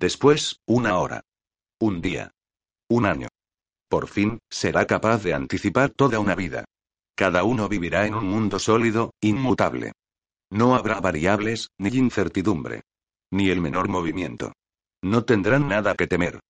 [0.00, 1.22] Después, una hora.
[1.78, 2.32] Un día.
[2.88, 3.28] Un año.
[3.88, 6.64] Por fin, será capaz de anticipar toda una vida.
[7.14, 9.92] Cada uno vivirá en un mundo sólido, inmutable.
[10.50, 12.82] No habrá variables, ni incertidumbre.
[13.30, 14.52] Ni el menor movimiento.
[15.00, 16.40] No tendrán nada que temer.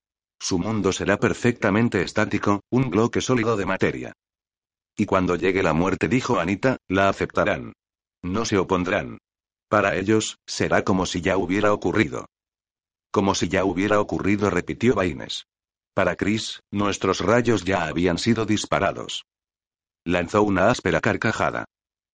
[0.41, 4.13] Su mundo será perfectamente estático, un bloque sólido de materia.
[4.97, 7.73] Y cuando llegue la muerte, dijo Anita, la aceptarán.
[8.23, 9.19] No se opondrán.
[9.69, 12.27] Para ellos, será como si ya hubiera ocurrido.
[13.11, 15.47] Como si ya hubiera ocurrido, repitió Baines.
[15.95, 19.25] Para Chris, nuestros rayos ya habían sido disparados.
[20.05, 21.65] Lanzó una áspera carcajada.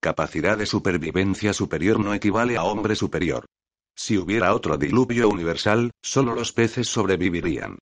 [0.00, 3.46] Capacidad de supervivencia superior no equivale a hombre superior.
[3.94, 7.78] Si hubiera otro diluvio universal, solo los peces sobrevivirían.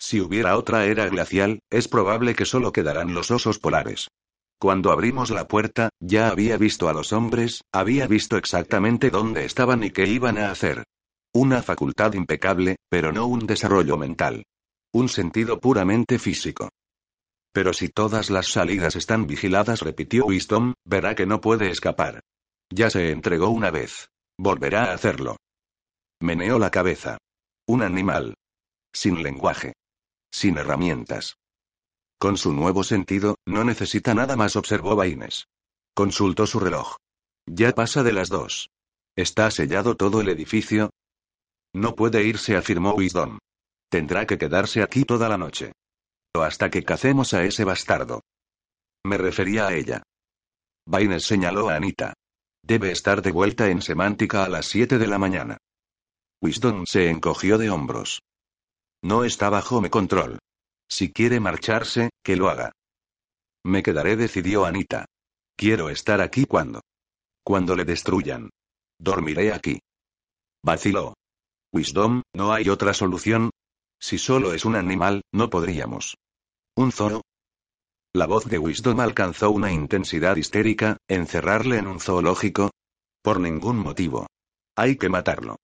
[0.00, 4.08] Si hubiera otra era glacial, es probable que solo quedarán los osos polares.
[4.58, 9.84] Cuando abrimos la puerta, ya había visto a los hombres, había visto exactamente dónde estaban
[9.84, 10.84] y qué iban a hacer.
[11.34, 14.44] Una facultad impecable, pero no un desarrollo mental.
[14.92, 16.70] Un sentido puramente físico.
[17.52, 22.20] Pero si todas las salidas están vigiladas, repitió Wisdom, verá que no puede escapar.
[22.72, 24.08] Ya se entregó una vez.
[24.38, 25.36] Volverá a hacerlo.
[26.20, 27.18] Meneó la cabeza.
[27.66, 28.34] Un animal.
[28.92, 29.74] Sin lenguaje.
[30.32, 31.36] Sin herramientas.
[32.18, 35.46] Con su nuevo sentido, no necesita nada más, observó Baines.
[35.94, 36.96] Consultó su reloj.
[37.46, 38.68] Ya pasa de las dos.
[39.16, 40.90] ¿Está sellado todo el edificio?
[41.74, 43.38] No puede irse, afirmó Wisdom.
[43.90, 45.72] Tendrá que quedarse aquí toda la noche.
[46.36, 48.20] O hasta que cacemos a ese bastardo.
[49.04, 50.02] Me refería a ella.
[50.86, 52.14] Baines señaló a Anita.
[52.62, 55.56] Debe estar de vuelta en semántica a las siete de la mañana.
[56.42, 58.20] Wisdom se encogió de hombros.
[59.02, 60.38] No está bajo mi control.
[60.88, 62.72] Si quiere marcharse, que lo haga.
[63.64, 65.06] Me quedaré, decidió Anita.
[65.56, 66.80] Quiero estar aquí cuando.
[67.44, 68.50] Cuando le destruyan.
[68.98, 69.80] Dormiré aquí.
[70.62, 71.14] Vaciló.
[71.72, 73.50] Wisdom, ¿no hay otra solución?
[74.00, 76.16] Si solo es un animal, no podríamos.
[76.76, 77.22] ¿Un zoo?
[78.12, 82.70] La voz de Wisdom alcanzó una intensidad histérica, encerrarle en un zoológico.
[83.22, 84.26] Por ningún motivo.
[84.76, 85.56] Hay que matarlo.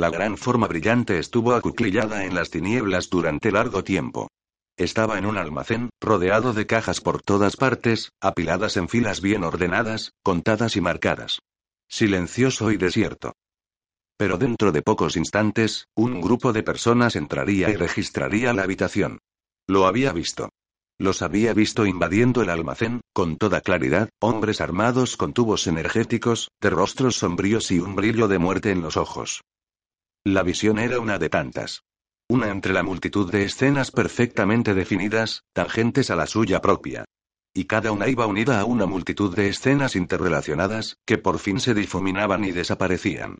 [0.00, 4.28] La gran forma brillante estuvo acuclillada en las tinieblas durante largo tiempo.
[4.76, 10.12] Estaba en un almacén, rodeado de cajas por todas partes, apiladas en filas bien ordenadas,
[10.22, 11.40] contadas y marcadas.
[11.88, 13.32] Silencioso y desierto.
[14.16, 19.18] Pero dentro de pocos instantes, un grupo de personas entraría y registraría la habitación.
[19.66, 20.50] Lo había visto.
[20.96, 26.70] Los había visto invadiendo el almacén, con toda claridad, hombres armados con tubos energéticos, de
[26.70, 29.40] rostros sombríos y un brillo de muerte en los ojos.
[30.24, 31.82] La visión era una de tantas.
[32.28, 37.04] Una entre la multitud de escenas perfectamente definidas, tangentes a la suya propia.
[37.54, 41.72] Y cada una iba unida a una multitud de escenas interrelacionadas, que por fin se
[41.72, 43.38] difuminaban y desaparecían.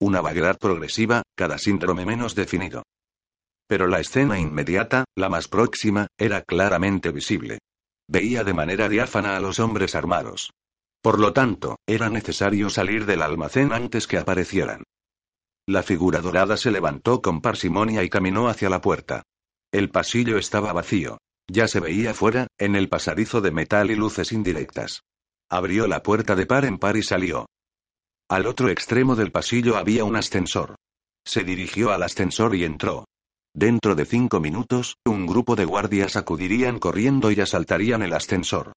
[0.00, 2.84] Una vaguedad progresiva, cada síndrome menos definido.
[3.68, 7.58] Pero la escena inmediata, la más próxima, era claramente visible.
[8.08, 10.50] Veía de manera diáfana a los hombres armados.
[11.02, 14.84] Por lo tanto, era necesario salir del almacén antes que aparecieran.
[15.66, 19.22] La figura dorada se levantó con parsimonia y caminó hacia la puerta.
[19.72, 21.18] El pasillo estaba vacío.
[21.48, 25.02] Ya se veía fuera, en el pasadizo de metal y luces indirectas.
[25.48, 27.46] Abrió la puerta de par en par y salió.
[28.28, 30.76] Al otro extremo del pasillo había un ascensor.
[31.24, 33.06] Se dirigió al ascensor y entró.
[33.52, 38.72] Dentro de cinco minutos, un grupo de guardias acudirían corriendo y asaltarían el ascensor.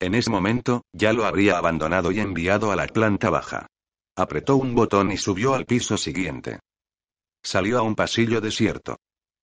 [0.00, 3.66] En ese momento, ya lo habría abandonado y enviado a la planta baja.
[4.18, 6.58] Apretó un botón y subió al piso siguiente.
[7.40, 8.96] Salió a un pasillo desierto.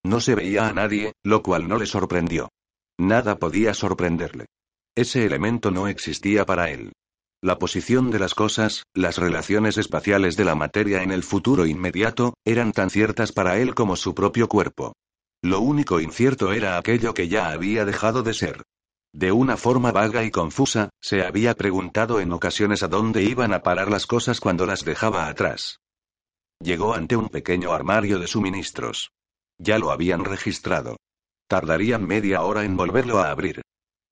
[0.04, 2.50] No se veía a nadie, lo cual no le sorprendió.
[2.98, 4.44] Nada podía sorprenderle.
[4.94, 6.92] Ese elemento no existía para él.
[7.42, 12.34] La posición de las cosas, las relaciones espaciales de la materia en el futuro inmediato,
[12.44, 14.92] eran tan ciertas para él como su propio cuerpo.
[15.42, 18.62] Lo único incierto era aquello que ya había dejado de ser.
[19.16, 23.62] De una forma vaga y confusa, se había preguntado en ocasiones a dónde iban a
[23.62, 25.80] parar las cosas cuando las dejaba atrás.
[26.60, 29.12] Llegó ante un pequeño armario de suministros.
[29.56, 30.98] Ya lo habían registrado.
[31.48, 33.62] Tardarían media hora en volverlo a abrir.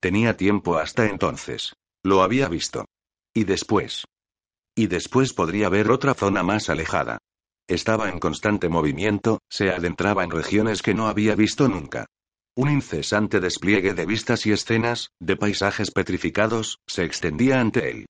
[0.01, 1.75] Tenía tiempo hasta entonces.
[2.03, 2.87] Lo había visto.
[3.35, 4.07] Y después.
[4.75, 7.19] Y después podría ver otra zona más alejada.
[7.69, 12.07] Estaba en constante movimiento, se adentraba en regiones que no había visto nunca.
[12.57, 18.07] Un incesante despliegue de vistas y escenas, de paisajes petrificados, se extendía ante él.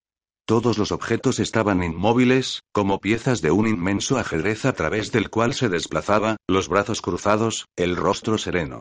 [0.46, 5.54] Todos los objetos estaban inmóviles, como piezas de un inmenso ajedrez a través del cual
[5.54, 8.80] se desplazaba, los brazos cruzados, el rostro sereno.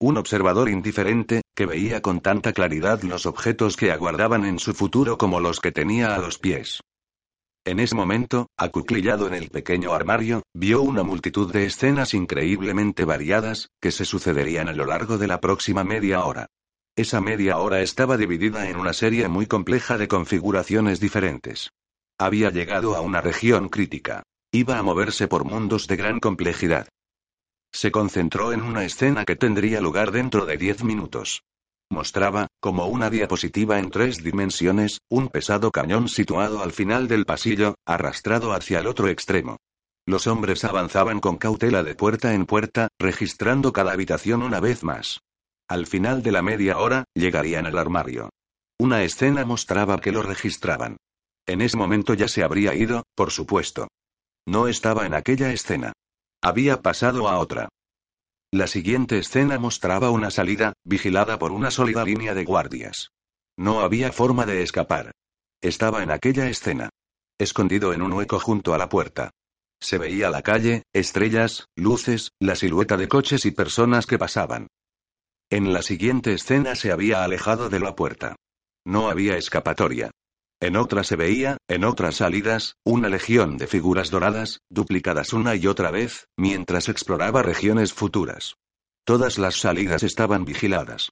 [0.00, 5.16] Un observador indiferente, que veía con tanta claridad los objetos que aguardaban en su futuro
[5.16, 6.80] como los que tenía a los pies.
[7.66, 13.70] En ese momento, acuclillado en el pequeño armario, vio una multitud de escenas increíblemente variadas,
[13.80, 16.46] que se sucederían a lo largo de la próxima media hora.
[16.94, 21.70] Esa media hora estaba dividida en una serie muy compleja de configuraciones diferentes.
[22.18, 24.22] Había llegado a una región crítica.
[24.52, 26.86] Iba a moverse por mundos de gran complejidad.
[27.72, 31.42] Se concentró en una escena que tendría lugar dentro de diez minutos.
[31.90, 37.76] Mostraba, como una diapositiva en tres dimensiones, un pesado cañón situado al final del pasillo,
[37.86, 39.58] arrastrado hacia el otro extremo.
[40.06, 45.20] Los hombres avanzaban con cautela de puerta en puerta, registrando cada habitación una vez más.
[45.68, 48.30] Al final de la media hora, llegarían al armario.
[48.78, 50.98] Una escena mostraba que lo registraban.
[51.46, 53.88] En ese momento ya se habría ido, por supuesto.
[54.46, 55.92] No estaba en aquella escena.
[56.42, 57.68] Había pasado a otra.
[58.54, 63.10] La siguiente escena mostraba una salida, vigilada por una sólida línea de guardias.
[63.58, 65.10] No había forma de escapar.
[65.60, 66.90] Estaba en aquella escena.
[67.36, 69.32] Escondido en un hueco junto a la puerta.
[69.80, 74.68] Se veía la calle, estrellas, luces, la silueta de coches y personas que pasaban.
[75.50, 78.36] En la siguiente escena se había alejado de la puerta.
[78.86, 80.12] No había escapatoria.
[80.60, 85.66] En otra se veía, en otras salidas, una legión de figuras doradas, duplicadas una y
[85.66, 88.56] otra vez, mientras exploraba regiones futuras.
[89.04, 91.10] Todas las salidas estaban vigiladas.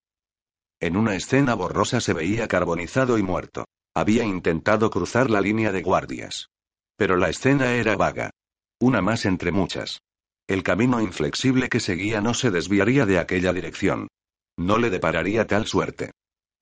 [0.80, 3.66] En una escena borrosa se veía carbonizado y muerto.
[3.95, 6.49] Había intentado cruzar la línea de guardias.
[6.97, 8.30] Pero la escena era vaga.
[8.80, 10.01] Una más entre muchas.
[10.49, 14.09] El camino inflexible que seguía no se desviaría de aquella dirección.
[14.59, 16.11] No le depararía tal suerte.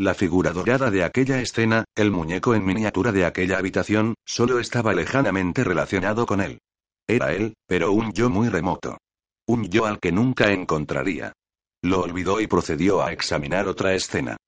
[0.01, 4.94] La figura dorada de aquella escena, el muñeco en miniatura de aquella habitación, solo estaba
[4.94, 6.59] lejanamente relacionado con él.
[7.07, 8.96] Era él, pero un yo muy remoto.
[9.46, 11.34] Un yo al que nunca encontraría.
[11.82, 14.38] Lo olvidó y procedió a examinar otra escena.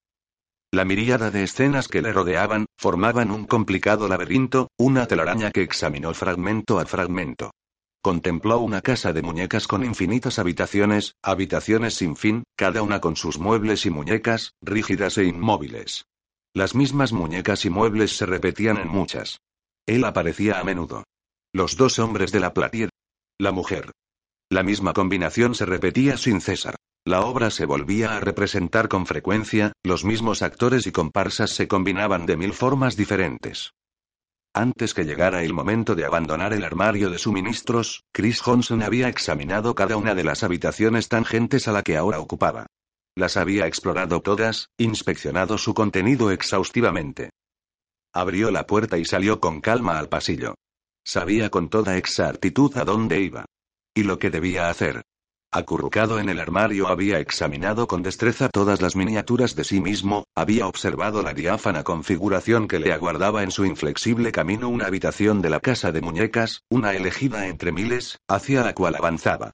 [0.72, 6.14] La miríada de escenas que le rodeaban, formaban un complicado laberinto, una telaraña que examinó
[6.14, 7.50] fragmento a fragmento.
[8.02, 13.38] Contempló una casa de muñecas con infinitas habitaciones, habitaciones sin fin, cada una con sus
[13.38, 16.06] muebles y muñecas, rígidas e inmóviles.
[16.52, 19.38] Las mismas muñecas y muebles se repetían en muchas.
[19.86, 21.04] Él aparecía a menudo.
[21.54, 22.90] Los dos hombres de la platier.
[23.38, 23.92] La mujer.
[24.50, 26.74] La misma combinación se repetía sin cesar.
[27.04, 32.26] La obra se volvía a representar con frecuencia, los mismos actores y comparsas se combinaban
[32.26, 33.72] de mil formas diferentes.
[34.54, 39.74] Antes que llegara el momento de abandonar el armario de suministros, Chris Johnson había examinado
[39.74, 42.66] cada una de las habitaciones tangentes a la que ahora ocupaba.
[43.16, 47.30] Las había explorado todas, inspeccionado su contenido exhaustivamente.
[48.12, 50.54] Abrió la puerta y salió con calma al pasillo.
[51.02, 53.46] Sabía con toda exactitud a dónde iba.
[53.94, 55.02] Y lo que debía hacer.
[55.54, 60.66] Acurrucado en el armario había examinado con destreza todas las miniaturas de sí mismo, había
[60.66, 65.60] observado la diáfana configuración que le aguardaba en su inflexible camino una habitación de la
[65.60, 69.52] casa de muñecas, una elegida entre miles, hacia la cual avanzaba.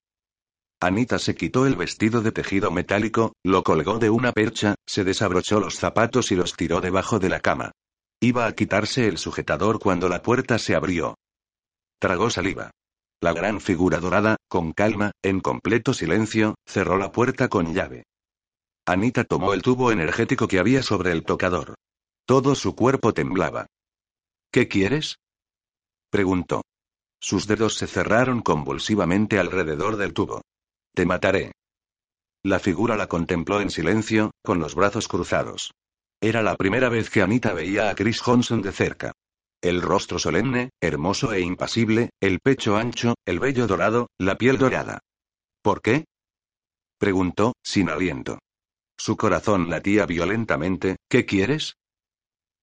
[0.81, 5.59] Anita se quitó el vestido de tejido metálico, lo colgó de una percha, se desabrochó
[5.59, 7.73] los zapatos y los tiró debajo de la cama.
[8.21, 11.17] Iba a quitarse el sujetador cuando la puerta se abrió.
[11.99, 12.71] Tragó saliva.
[13.21, 18.05] La gran figura dorada, con calma, en completo silencio, cerró la puerta con llave.
[18.87, 21.75] Anita tomó el tubo energético que había sobre el tocador.
[22.27, 23.67] Todo su cuerpo temblaba.
[24.53, 25.17] ¿Qué quieres?
[26.11, 26.63] preguntó.
[27.21, 30.43] Sus dedos se cerraron convulsivamente alrededor del tubo.
[30.95, 31.53] Te mataré.
[32.45, 35.73] La figura la contempló en silencio, con los brazos cruzados.
[36.21, 39.13] Era la primera vez que Anita veía a Chris Johnson de cerca.
[39.61, 45.01] El rostro solemne, hermoso e impasible, el pecho ancho, el vello dorado, la piel dorada.
[45.63, 46.05] ¿Por qué?
[46.99, 48.39] preguntó, sin aliento.
[48.97, 51.75] Su corazón latía violentamente, ¿qué quieres?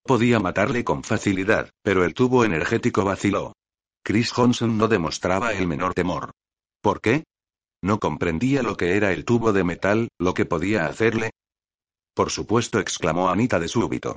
[0.03, 3.53] Podía matarle con facilidad, pero el tubo energético vaciló.
[4.01, 6.31] Chris Johnson no demostraba el menor temor.
[6.81, 7.25] ¿Por qué?
[7.81, 11.31] No comprendía lo que era el tubo de metal, lo que podía hacerle.
[12.13, 14.15] Por supuesto, exclamó Anita de súbito.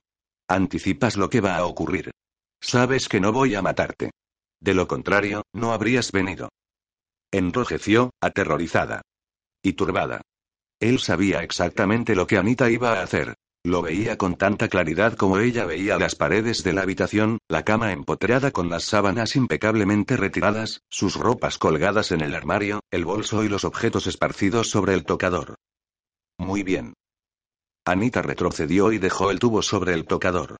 [0.48, 2.10] Anticipas lo que va a ocurrir.
[2.60, 4.10] Sabes que no voy a matarte.
[4.60, 6.48] De lo contrario, no habrías venido.
[7.32, 9.02] Enrojeció, aterrorizada.
[9.62, 10.22] Y turbada.
[10.80, 13.34] Él sabía exactamente lo que Anita iba a hacer.
[13.64, 17.92] Lo veía con tanta claridad como ella veía las paredes de la habitación, la cama
[17.92, 23.48] empotreada con las sábanas impecablemente retiradas, sus ropas colgadas en el armario, el bolso y
[23.48, 25.56] los objetos esparcidos sobre el tocador.
[26.38, 26.94] Muy bien.
[27.84, 30.56] Anita retrocedió y dejó el tubo sobre el tocador.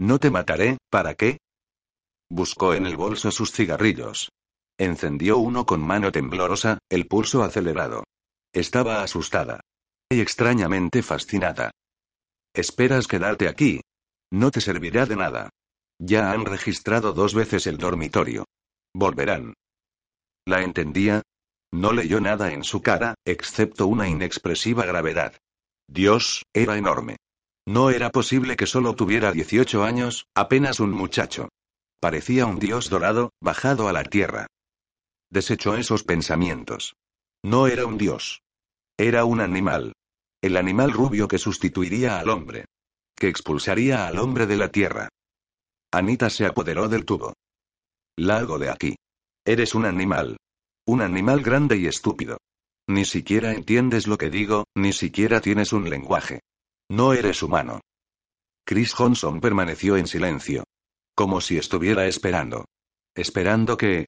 [0.00, 1.40] No te mataré, ¿para qué?
[2.30, 4.30] Buscó en el bolso sus cigarrillos.
[4.78, 8.04] Encendió uno con mano temblorosa, el pulso acelerado.
[8.54, 9.60] Estaba asustada.
[10.08, 11.70] Y extrañamente fascinada.
[12.54, 13.82] Esperas quedarte aquí.
[14.32, 15.50] No te servirá de nada.
[15.98, 18.46] Ya han registrado dos veces el dormitorio.
[18.94, 19.52] Volverán.
[20.46, 21.20] ¿La entendía?
[21.72, 25.36] No leyó nada en su cara, excepto una inexpresiva gravedad.
[25.86, 27.18] Dios, era enorme.
[27.70, 31.50] No era posible que solo tuviera 18 años, apenas un muchacho.
[32.00, 34.48] Parecía un dios dorado, bajado a la tierra.
[35.30, 36.96] Desechó esos pensamientos.
[37.44, 38.42] No era un dios.
[38.98, 39.92] Era un animal.
[40.42, 42.64] El animal rubio que sustituiría al hombre.
[43.14, 45.08] Que expulsaría al hombre de la tierra.
[45.92, 47.34] Anita se apoderó del tubo.
[48.16, 48.96] Largo de aquí.
[49.44, 50.38] Eres un animal.
[50.86, 52.38] Un animal grande y estúpido.
[52.88, 56.40] Ni siquiera entiendes lo que digo, ni siquiera tienes un lenguaje.
[56.90, 57.80] No eres humano.
[58.66, 60.64] Chris Johnson permaneció en silencio.
[61.14, 62.64] Como si estuviera esperando.
[63.14, 64.06] Esperando que,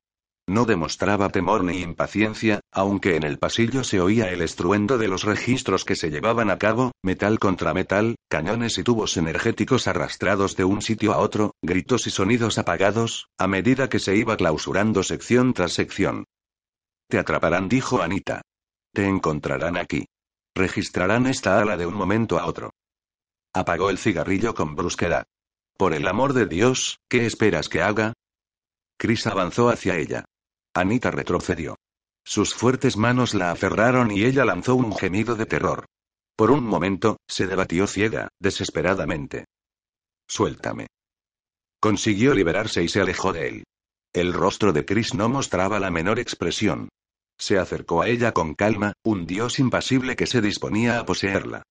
[0.49, 5.23] no demostraba temor ni impaciencia, aunque en el pasillo se oía el estruendo de los
[5.23, 10.65] registros que se llevaban a cabo, metal contra metal, cañones y tubos energéticos arrastrados de
[10.65, 15.55] un sitio a otro, gritos y sonidos apagados, a medida que se iba clausurando sección
[15.55, 16.25] tras sección.
[17.09, 18.43] Te atraparán, dijo Anita.
[18.93, 20.07] Te encontrarán aquí.
[20.55, 22.73] Registrarán esta ala de un momento a otro.
[23.55, 25.25] Apagó el cigarrillo con brusquedad.
[25.77, 28.13] Por el amor de Dios, ¿qué esperas que haga?
[28.99, 30.25] Chris avanzó hacia ella.
[30.75, 31.77] Anita retrocedió.
[32.25, 35.87] Sus fuertes manos la aferraron y ella lanzó un gemido de terror.
[36.37, 39.47] Por un momento, se debatió ciega, desesperadamente.
[40.29, 40.87] Suéltame.
[41.81, 43.65] Consiguió liberarse y se alejó de él.
[44.13, 46.89] El rostro de Chris no mostraba la menor expresión.
[47.43, 51.65] Se acercó a ella con calma, un dios impasible que se disponía a poseerla.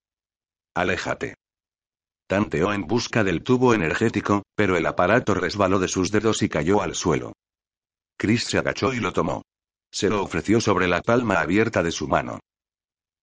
[0.76, 1.36] Aléjate.
[2.28, 6.82] Tanteó en busca del tubo energético, pero el aparato resbaló de sus dedos y cayó
[6.82, 7.32] al suelo.
[8.18, 9.44] Chris se agachó y lo tomó.
[9.90, 12.42] Se lo ofreció sobre la palma abierta de su mano.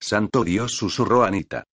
[0.00, 1.64] Santo Dios, susurró Anita.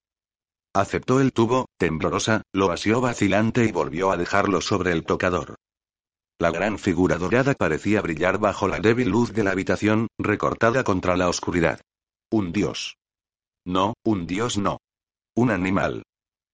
[0.74, 5.56] Aceptó el tubo, temblorosa, lo asió vacilante y volvió a dejarlo sobre el tocador.
[6.38, 11.16] La gran figura dorada parecía brillar bajo la débil luz de la habitación, recortada contra
[11.16, 11.80] la oscuridad.
[12.30, 12.98] Un dios.
[13.66, 14.80] No, un dios no.
[15.34, 16.04] Un animal.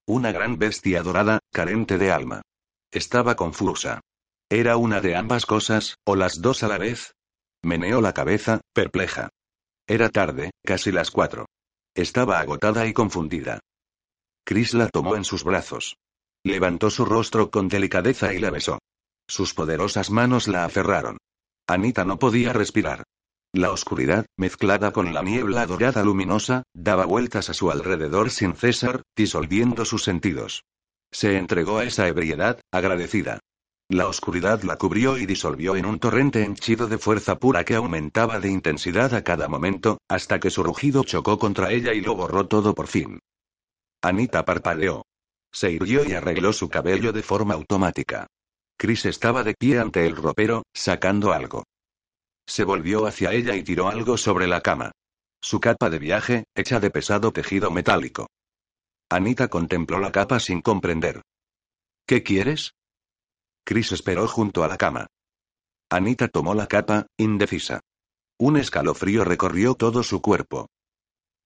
[0.07, 2.43] Una gran bestia dorada, carente de alma.
[2.91, 4.01] Estaba confusa.
[4.49, 7.13] ¿Era una de ambas cosas, o las dos a la vez?
[7.63, 9.29] Meneó la cabeza, perpleja.
[9.88, 11.47] Era tarde, casi las cuatro.
[11.95, 13.61] Estaba agotada y confundida.
[14.45, 15.95] Chris la tomó en sus brazos.
[16.43, 18.79] Levantó su rostro con delicadeza y la besó.
[19.32, 21.15] Sus poderosas manos la aferraron.
[21.65, 23.05] Anita no podía respirar.
[23.53, 29.03] La oscuridad, mezclada con la niebla dorada luminosa, daba vueltas a su alrededor sin cesar,
[29.15, 30.65] disolviendo sus sentidos.
[31.13, 33.39] Se entregó a esa ebriedad, agradecida.
[33.88, 38.41] La oscuridad la cubrió y disolvió en un torrente henchido de fuerza pura que aumentaba
[38.41, 42.49] de intensidad a cada momento, hasta que su rugido chocó contra ella y lo borró
[42.49, 43.21] todo por fin.
[44.01, 45.05] Anita parpadeó.
[45.53, 48.27] Se irguió y arregló su cabello de forma automática.
[48.82, 51.65] Chris estaba de pie ante el ropero, sacando algo.
[52.47, 54.89] Se volvió hacia ella y tiró algo sobre la cama.
[55.39, 58.25] Su capa de viaje, hecha de pesado tejido metálico.
[59.07, 61.21] Anita contempló la capa sin comprender.
[62.07, 62.71] ¿Qué quieres?
[63.63, 65.05] Chris esperó junto a la cama.
[65.91, 67.82] Anita tomó la capa, indecisa.
[68.39, 70.65] Un escalofrío recorrió todo su cuerpo.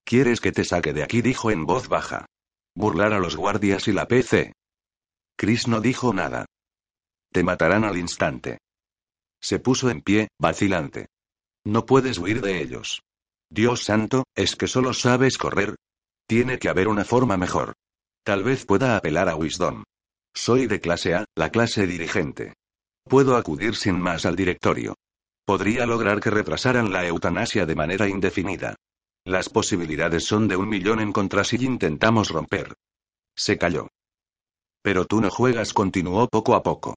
[0.06, 1.22] ¿Quieres que te saque de aquí?
[1.22, 2.28] dijo en voz baja.
[2.76, 4.54] Burlar a los guardias y la PC.
[5.36, 6.46] Chris no dijo nada.
[7.36, 8.60] Te matarán al instante.
[9.42, 11.10] Se puso en pie, vacilante.
[11.66, 13.02] No puedes huir de ellos.
[13.50, 15.76] Dios santo, ¿es que solo sabes correr?
[16.30, 17.74] Tiene que haber una forma mejor.
[18.24, 19.84] Tal vez pueda apelar a Wisdom.
[20.34, 22.54] Soy de clase A, la clase dirigente.
[23.04, 24.96] Puedo acudir sin más al directorio.
[25.44, 28.78] Podría lograr que retrasaran la eutanasia de manera indefinida.
[29.26, 32.76] Las posibilidades son de un millón en contra si intentamos romper.
[33.36, 33.90] Se calló.
[34.82, 36.96] Pero tú no juegas, continuó poco a poco.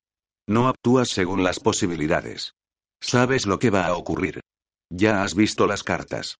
[0.49, 2.55] No actúas según las posibilidades.
[3.03, 4.41] Sabes lo que va a ocurrir.
[4.89, 6.39] Ya has visto las cartas.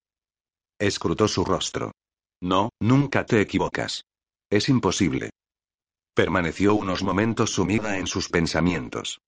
[0.79, 1.91] Escrutó su rostro.
[2.41, 4.05] No, nunca te equivocas.
[4.49, 5.29] Es imposible.
[6.15, 9.19] Permaneció unos momentos sumida en sus pensamientos.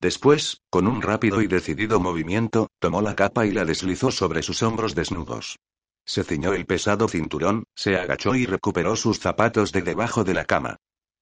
[0.00, 4.62] Después, con un rápido y decidido movimiento, tomó la capa y la deslizó sobre sus
[4.62, 5.58] hombros desnudos.
[6.06, 10.46] Se ciñó el pesado cinturón, se agachó y recuperó sus zapatos de debajo de la
[10.46, 10.76] cama.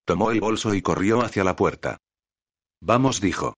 [0.04, 1.98] Tomó el bolso y corrió hacia la puerta.
[2.81, 3.55] Vamos, dijo.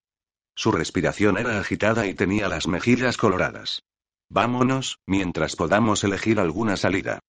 [0.55, 3.83] Su respiración era agitada y tenía las mejillas coloradas.
[4.29, 7.19] Vámonos, mientras podamos elegir alguna salida.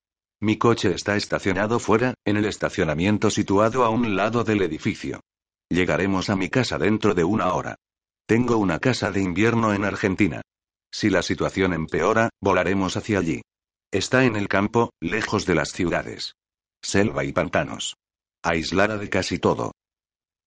[0.40, 5.20] Mi coche está estacionado fuera, en el estacionamiento situado a un lado del edificio.
[5.68, 7.76] Llegaremos a mi casa dentro de una hora.
[8.26, 10.42] Tengo una casa de invierno en Argentina.
[10.92, 13.42] Si la situación empeora, volaremos hacia allí.
[13.90, 16.34] Está en el campo, lejos de las ciudades.
[16.82, 17.96] Selva y pantanos.
[18.42, 19.72] Aislada de casi todo.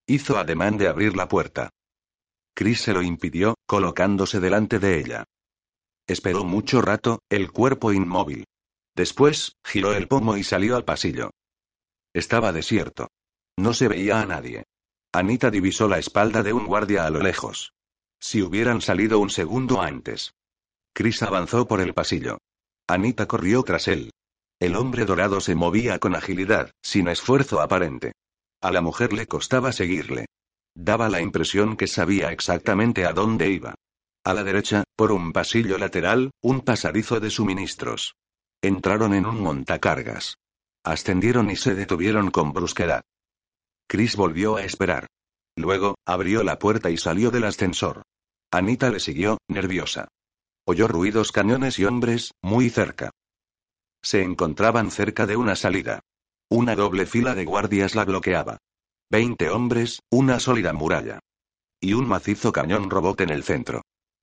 [0.07, 1.69] Hizo ademán de abrir la puerta.
[2.53, 5.25] Chris se lo impidió, colocándose delante de ella.
[6.07, 8.45] Esperó mucho rato, el cuerpo inmóvil.
[8.95, 11.31] Después, giró el pomo y salió al pasillo.
[12.13, 13.09] Estaba desierto.
[13.57, 14.63] No se veía a nadie.
[15.11, 17.73] Anita divisó la espalda de un guardia a lo lejos.
[18.19, 20.33] Si hubieran salido un segundo antes.
[20.93, 22.37] Chris avanzó por el pasillo.
[22.87, 24.11] Anita corrió tras él.
[24.59, 28.13] El hombre dorado se movía con agilidad, sin esfuerzo aparente.
[28.61, 30.25] A la mujer le costaba seguirle.
[30.75, 33.75] Daba la impresión que sabía exactamente a dónde iba.
[34.23, 38.15] A la derecha, por un pasillo lateral, un pasadizo de suministros.
[38.61, 40.37] Entraron en un montacargas.
[40.83, 43.03] Ascendieron y se detuvieron con brusquedad.
[43.87, 45.07] Chris volvió a esperar.
[45.55, 48.01] Luego, abrió la puerta y salió del ascensor.
[48.51, 50.07] Anita le siguió, nerviosa.
[50.65, 53.11] Oyó ruidos cañones y hombres, muy cerca.
[54.01, 56.01] Se encontraban cerca de una salida.
[56.49, 58.59] Una doble fila de guardias la bloqueaba.
[59.09, 61.19] Veinte hombres, una sólida muralla.
[61.81, 63.81] Y un macizo cañón robot en el centro.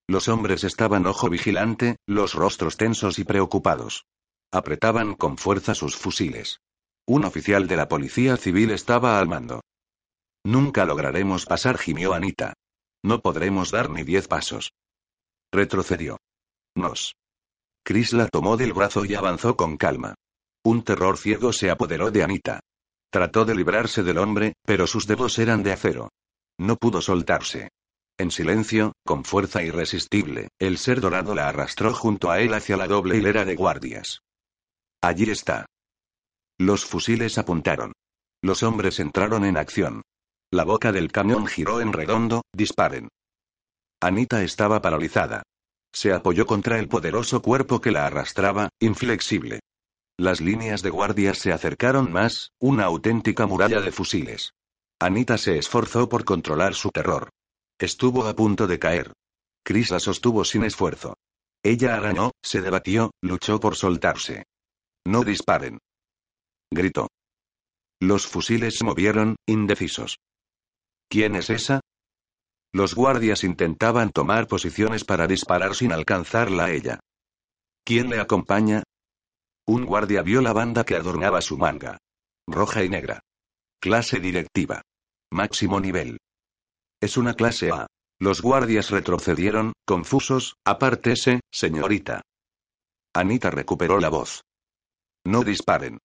[0.08, 4.04] Los hombres estaban ojo vigilante, los rostros tensos y preocupados.
[4.52, 6.58] Apretaban con fuerza sus fusiles.
[7.06, 9.62] Un oficial de la policía civil estaba al mando.
[10.44, 12.54] Nunca lograremos pasar, gimió Anita.
[13.02, 14.72] No podremos dar ni diez pasos.
[15.52, 16.18] Retrocedió.
[16.76, 17.14] Nos.
[17.84, 20.14] Chris la tomó del brazo y avanzó con calma.
[20.64, 22.60] Un terror ciego se apoderó de Anita.
[23.10, 26.10] Trató de librarse del hombre, pero sus dedos eran de acero.
[26.58, 27.70] No pudo soltarse.
[28.18, 32.86] En silencio, con fuerza irresistible, el ser dorado la arrastró junto a él hacia la
[32.86, 34.20] doble hilera de guardias.
[35.02, 35.66] Allí está.
[36.58, 37.92] Los fusiles apuntaron.
[38.42, 40.02] Los hombres entraron en acción.
[40.52, 43.08] La boca del cañón giró en redondo, disparen.
[44.00, 45.42] Anita estaba paralizada.
[45.92, 49.60] Se apoyó contra el poderoso cuerpo que la arrastraba, inflexible.
[50.18, 54.54] Las líneas de guardias se acercaron más, una auténtica muralla de fusiles.
[55.00, 57.30] Anita se esforzó por controlar su terror.
[57.78, 59.12] Estuvo a punto de caer.
[59.64, 61.14] Chris la sostuvo sin esfuerzo.
[61.64, 64.44] Ella arañó, se debatió, luchó por soltarse.
[65.04, 65.78] No disparen.
[66.70, 67.08] Gritó.
[68.00, 70.18] Los fusiles se movieron, indecisos.
[71.08, 71.80] ¿Quién es esa?
[72.72, 77.00] Los guardias intentaban tomar posiciones para disparar sin alcanzarla a ella.
[77.84, 78.82] ¿Quién le acompaña?
[79.66, 81.98] Un guardia vio la banda que adornaba su manga.
[82.48, 83.20] Roja y negra.
[83.80, 84.82] Clase directiva.
[85.30, 86.18] Máximo nivel.
[87.00, 87.86] Es una clase A.
[88.18, 92.22] Los guardias retrocedieron, confusos, apártese, señorita.
[93.14, 94.42] Anita recuperó la voz.
[95.24, 95.98] No disparen.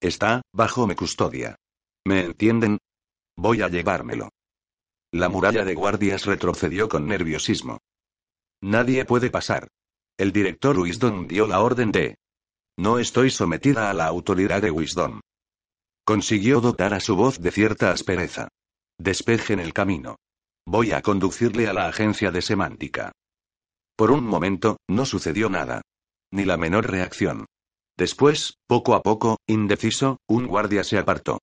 [0.00, 1.56] Está, bajo mi custodia.
[2.04, 2.78] ¿Me entienden?
[3.36, 4.30] Voy a llevármelo.
[5.12, 7.78] La muralla de guardias retrocedió con nerviosismo.
[8.62, 9.68] Nadie puede pasar.
[10.18, 12.16] El director Wisdom dio la orden de...
[12.78, 15.20] No estoy sometida a la autoridad de Wisdom.
[16.04, 18.48] Consiguió dotar a su voz de cierta aspereza.
[18.98, 20.16] Despejen el camino.
[20.66, 23.12] Voy a conducirle a la agencia de semántica.
[23.96, 25.80] Por un momento, no sucedió nada.
[26.30, 27.46] Ni la menor reacción.
[27.96, 31.38] Después, poco a poco, indeciso, un guardia se apartó.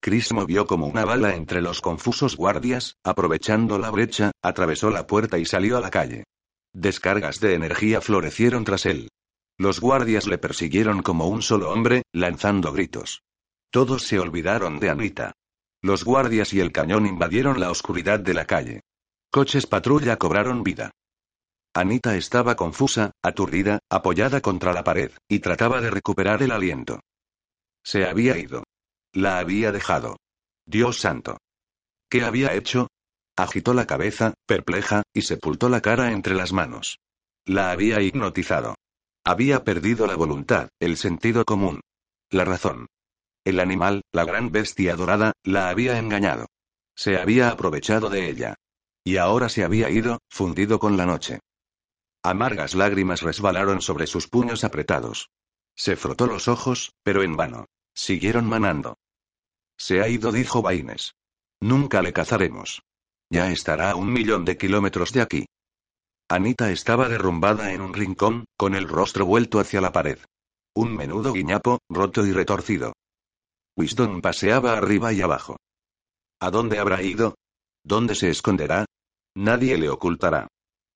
[0.00, 5.38] Chris movió como una bala entre los confusos guardias, aprovechando la brecha, atravesó la puerta
[5.38, 6.24] y salió a la calle.
[6.72, 9.08] Descargas de energía florecieron tras él.
[9.56, 13.22] Los guardias le persiguieron como un solo hombre, lanzando gritos.
[13.70, 15.32] Todos se olvidaron de Anita.
[15.82, 18.80] Los guardias y el cañón invadieron la oscuridad de la calle.
[19.30, 20.90] Coches patrulla cobraron vida.
[21.74, 27.00] Anita estaba confusa, aturdida, apoyada contra la pared, y trataba de recuperar el aliento.
[27.84, 28.64] Se había ido.
[29.12, 30.16] La había dejado.
[30.66, 31.38] Dios santo.
[32.08, 32.88] ¿Qué había hecho?
[33.36, 36.98] Agitó la cabeza, perpleja, y sepultó la cara entre las manos.
[37.44, 38.73] La había hipnotizado.
[39.26, 41.80] Había perdido la voluntad, el sentido común.
[42.30, 42.86] La razón.
[43.42, 46.46] El animal, la gran bestia dorada, la había engañado.
[46.94, 48.56] Se había aprovechado de ella.
[49.02, 51.40] Y ahora se había ido, fundido con la noche.
[52.22, 55.30] Amargas lágrimas resbalaron sobre sus puños apretados.
[55.74, 57.66] Se frotó los ojos, pero en vano.
[57.94, 58.98] Siguieron manando.
[59.78, 61.14] Se ha ido, dijo Baines.
[61.60, 62.82] Nunca le cazaremos.
[63.30, 65.46] Ya estará a un millón de kilómetros de aquí.
[66.28, 70.18] Anita estaba derrumbada en un rincón, con el rostro vuelto hacia la pared.
[70.74, 72.94] Un menudo guiñapo, roto y retorcido.
[73.76, 75.56] Wisdom paseaba arriba y abajo.
[76.40, 77.34] ¿A dónde habrá ido?
[77.84, 78.86] ¿Dónde se esconderá?
[79.36, 80.48] Nadie le ocultará.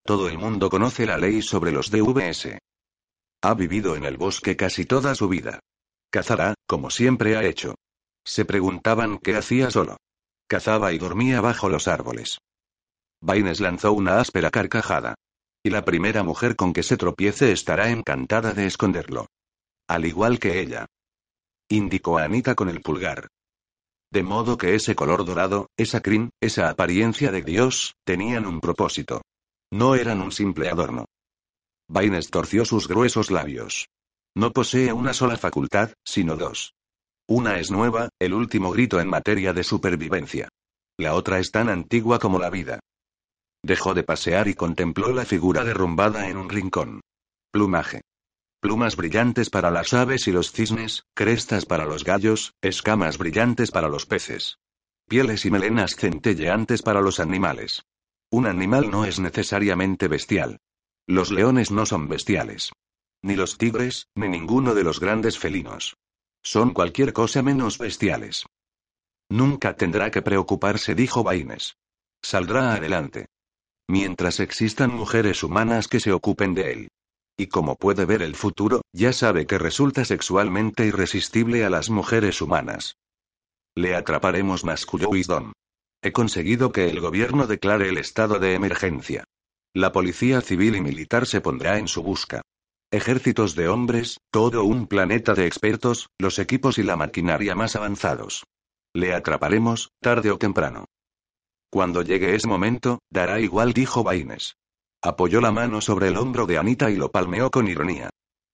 [0.03, 2.57] Todo el mundo conoce la ley sobre los DVS.
[3.43, 5.59] Ha vivido en el bosque casi toda su vida.
[6.09, 7.75] Cazará, como siempre ha hecho.
[8.25, 9.97] Se preguntaban qué hacía solo.
[10.47, 12.39] Cazaba y dormía bajo los árboles.
[13.21, 15.15] Baines lanzó una áspera carcajada.
[15.63, 19.27] Y la primera mujer con que se tropiece estará encantada de esconderlo.
[19.87, 20.85] Al igual que ella.
[21.69, 23.27] Indicó a Anita con el pulgar.
[24.11, 29.21] De modo que ese color dorado, esa crin, esa apariencia de Dios, tenían un propósito.
[29.71, 31.05] No eran un simple adorno.
[31.87, 33.87] Baines torció sus gruesos labios.
[34.35, 36.73] No posee una sola facultad, sino dos.
[37.27, 40.49] Una es nueva, el último grito en materia de supervivencia.
[40.97, 42.79] La otra es tan antigua como la vida.
[43.63, 47.01] Dejó de pasear y contempló la figura derrumbada en un rincón.
[47.51, 48.01] Plumaje.
[48.61, 53.87] Plumas brillantes para las aves y los cisnes, crestas para los gallos, escamas brillantes para
[53.87, 54.57] los peces.
[55.07, 57.83] Pieles y melenas centelleantes para los animales.
[58.31, 60.59] Un animal no es necesariamente bestial.
[61.07, 62.71] Los leones no son bestiales.
[63.23, 65.97] Ni los tigres, ni ninguno de los grandes felinos.
[66.43, 68.45] Son cualquier cosa menos bestiales.
[69.29, 71.77] Nunca tendrá que preocuparse, dijo Baines.
[72.21, 73.27] Saldrá adelante.
[73.89, 76.87] Mientras existan mujeres humanas que se ocupen de él.
[77.35, 82.39] Y como puede ver el futuro, ya sabe que resulta sexualmente irresistible a las mujeres
[82.39, 82.97] humanas.
[83.75, 85.53] Le atraparemos, masculló Wisdom.
[86.03, 89.23] He conseguido que el gobierno declare el estado de emergencia.
[89.73, 92.43] La policía civil y militar se pondrá en su busca.
[92.91, 98.43] Ejércitos de hombres, todo un planeta de expertos, los equipos y la maquinaria más avanzados.
[98.93, 100.85] Le atraparemos, tarde o temprano.
[101.71, 104.55] Cuando llegue ese momento, dará igual, dijo Baines.
[105.01, 108.09] Apoyó la mano sobre el hombro de Anita y lo palmeó con ironía.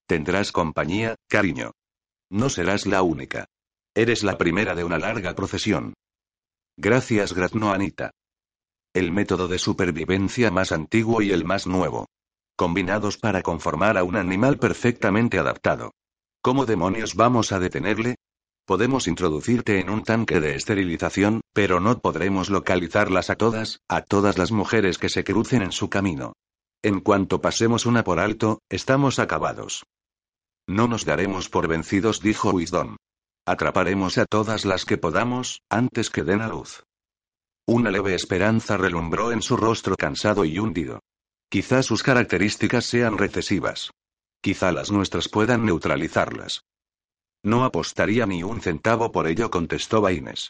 [0.07, 1.71] Tendrás compañía, cariño.
[2.29, 3.45] No serás la única.
[3.95, 5.93] Eres la primera de una larga procesión.
[6.77, 8.11] Gracias, graznó Anita.
[8.93, 12.07] El método de supervivencia más antiguo y el más nuevo
[12.55, 15.91] combinados para conformar a un animal perfectamente adaptado.
[16.41, 18.15] ¿Cómo demonios vamos a detenerle?
[18.65, 24.39] Podemos introducirte en un tanque de esterilización, pero no podremos localizarlas a todas, a todas
[24.39, 26.33] las mujeres que se crucen en su camino.
[26.81, 29.83] En cuanto pasemos una por alto, estamos acabados.
[30.67, 32.95] No nos daremos por vencidos, dijo Wisdom.
[33.45, 36.83] Atraparemos a todas las que podamos, antes que den a luz.
[37.67, 41.01] Una leve esperanza relumbró en su rostro cansado y hundido.
[41.49, 43.91] Quizá sus características sean recesivas.
[44.41, 46.61] Quizá las nuestras puedan neutralizarlas.
[47.45, 50.49] No apostaría ni un centavo por ello, contestó Baines.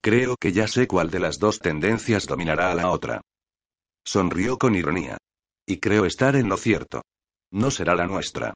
[0.00, 3.20] Creo que ya sé cuál de las dos tendencias dominará a la otra.
[4.04, 5.18] Sonrió con ironía.
[5.66, 7.02] Y creo estar en lo cierto.
[7.50, 8.54] No será la nuestra.